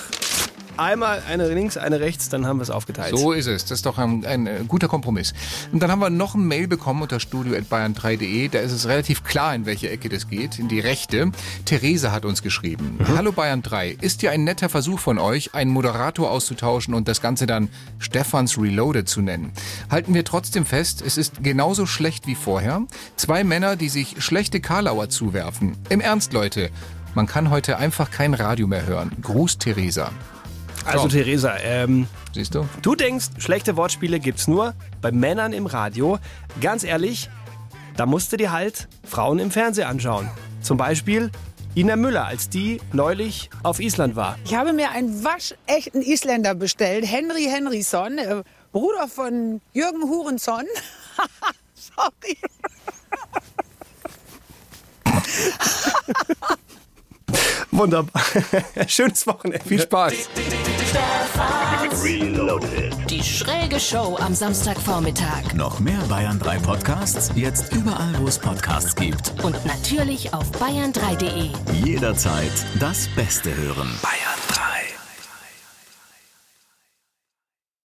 Einmal 0.77 1.23
eine 1.29 1.47
links, 1.47 1.77
eine 1.77 1.99
rechts, 1.99 2.27
dann 2.29 2.45
haben 2.45 2.59
wir 2.59 2.63
es 2.63 2.69
aufgeteilt. 2.69 3.17
So 3.17 3.31
ist 3.31 3.47
es. 3.47 3.63
Das 3.63 3.79
ist 3.79 3.85
doch 3.85 3.97
ein, 3.97 4.25
ein 4.25 4.47
äh, 4.47 4.59
guter 4.67 4.87
Kompromiss. 4.87 5.33
Und 5.71 5.81
dann 5.81 5.89
haben 5.89 5.99
wir 5.99 6.09
noch 6.09 6.35
ein 6.35 6.45
Mail 6.45 6.67
bekommen 6.67 7.01
unter 7.01 7.19
studio.bayern3.de. 7.19 8.49
Da 8.49 8.59
ist 8.59 8.73
es 8.73 8.87
relativ 8.87 9.23
klar, 9.23 9.55
in 9.55 9.65
welche 9.65 9.89
Ecke 9.89 10.09
das 10.09 10.27
geht. 10.27 10.59
In 10.59 10.67
die 10.67 10.79
rechte. 10.79 11.31
Therese 11.63 12.11
hat 12.11 12.25
uns 12.25 12.41
geschrieben. 12.41 12.99
Hallo 13.15 13.31
Bayern 13.31 13.61
3. 13.61 13.97
Ist 14.01 14.21
ja 14.21 14.31
ein 14.31 14.43
netter 14.43 14.67
Versuch 14.67 14.99
von 14.99 15.17
euch, 15.17 15.55
einen 15.55 15.71
Moderator 15.71 16.29
auszutauschen 16.29 16.93
und 16.93 17.07
das 17.07 17.21
Ganze 17.21 17.45
dann 17.45 17.69
Stefans 17.99 18.57
Reloaded 18.57 19.07
zu 19.07 19.21
nennen. 19.21 19.53
Halten 19.89 20.13
wir 20.13 20.25
trotzdem 20.25 20.65
fest, 20.65 21.01
es 21.05 21.17
ist 21.17 21.41
genauso 21.43 21.85
schlecht 21.85 22.27
wie 22.27 22.35
vorher. 22.35 22.83
Zwei 23.15 23.43
Männer, 23.43 23.77
die 23.77 23.89
sich 23.89 24.15
schlechte 24.19 24.59
Karlauer 24.59 25.09
zuwerfen. 25.09 25.77
Im 25.89 26.01
Ernst, 26.01 26.33
Leute. 26.33 26.69
Man 27.13 27.27
kann 27.27 27.49
heute 27.49 27.77
einfach 27.77 28.11
kein 28.11 28.33
Radio 28.33 28.67
mehr 28.67 28.85
hören. 28.85 29.11
Gruß, 29.21 29.57
Theresa. 29.57 30.11
Also 30.85 31.03
So. 31.03 31.07
Theresa, 31.09 31.57
ähm, 31.63 32.07
Siehst 32.33 32.55
du? 32.55 32.67
du 32.81 32.95
denkst, 32.95 33.27
schlechte 33.39 33.75
Wortspiele 33.77 34.19
gibt's 34.19 34.47
nur 34.47 34.73
bei 35.01 35.11
Männern 35.11 35.51
im 35.53 35.65
Radio. 35.65 36.19
Ganz 36.61 36.83
ehrlich, 36.83 37.29
da 37.97 38.05
musst 38.05 38.31
du 38.31 38.37
dir 38.37 38.51
halt 38.51 38.87
Frauen 39.03 39.39
im 39.39 39.51
Fernsehen 39.51 39.87
anschauen. 39.87 40.29
Zum 40.61 40.77
Beispiel 40.77 41.31
Ina 41.75 41.95
Müller, 41.95 42.25
als 42.25 42.49
die 42.49 42.79
neulich 42.93 43.49
auf 43.63 43.79
Island 43.79 44.15
war. 44.15 44.37
Ich 44.45 44.55
habe 44.55 44.73
mir 44.73 44.91
einen 44.91 45.23
waschechten 45.23 46.01
Isländer 46.01 46.55
bestellt, 46.55 47.05
Henry 47.05 47.45
Henryson, 47.49 48.17
äh, 48.17 48.43
Bruder 48.71 49.07
von 49.07 49.61
Jürgen 49.73 50.03
Hurenson. 50.03 50.63
Sorry. 51.73 52.37
Wunderbar. 57.77 58.21
Schönes 58.87 59.27
Wochenende. 59.27 59.65
Viel 59.65 59.81
Spaß. 59.81 60.13
Die 63.09 63.23
schräge 63.23 63.79
Show 63.79 64.17
am 64.19 64.33
Samstagvormittag. 64.33 65.53
Noch 65.53 65.79
mehr 65.79 65.99
Bayern 66.09 66.39
3 66.39 66.59
Podcasts, 66.59 67.31
jetzt 67.35 67.73
überall, 67.73 68.13
wo 68.19 68.27
es 68.27 68.39
Podcasts 68.39 68.95
gibt. 68.95 69.33
Und 69.43 69.63
natürlich 69.65 70.33
auf 70.33 70.49
bayern3.de. 70.51 71.49
Jederzeit 71.83 72.51
das 72.79 73.07
Beste 73.15 73.55
hören. 73.55 73.89
Bayern 74.01 74.74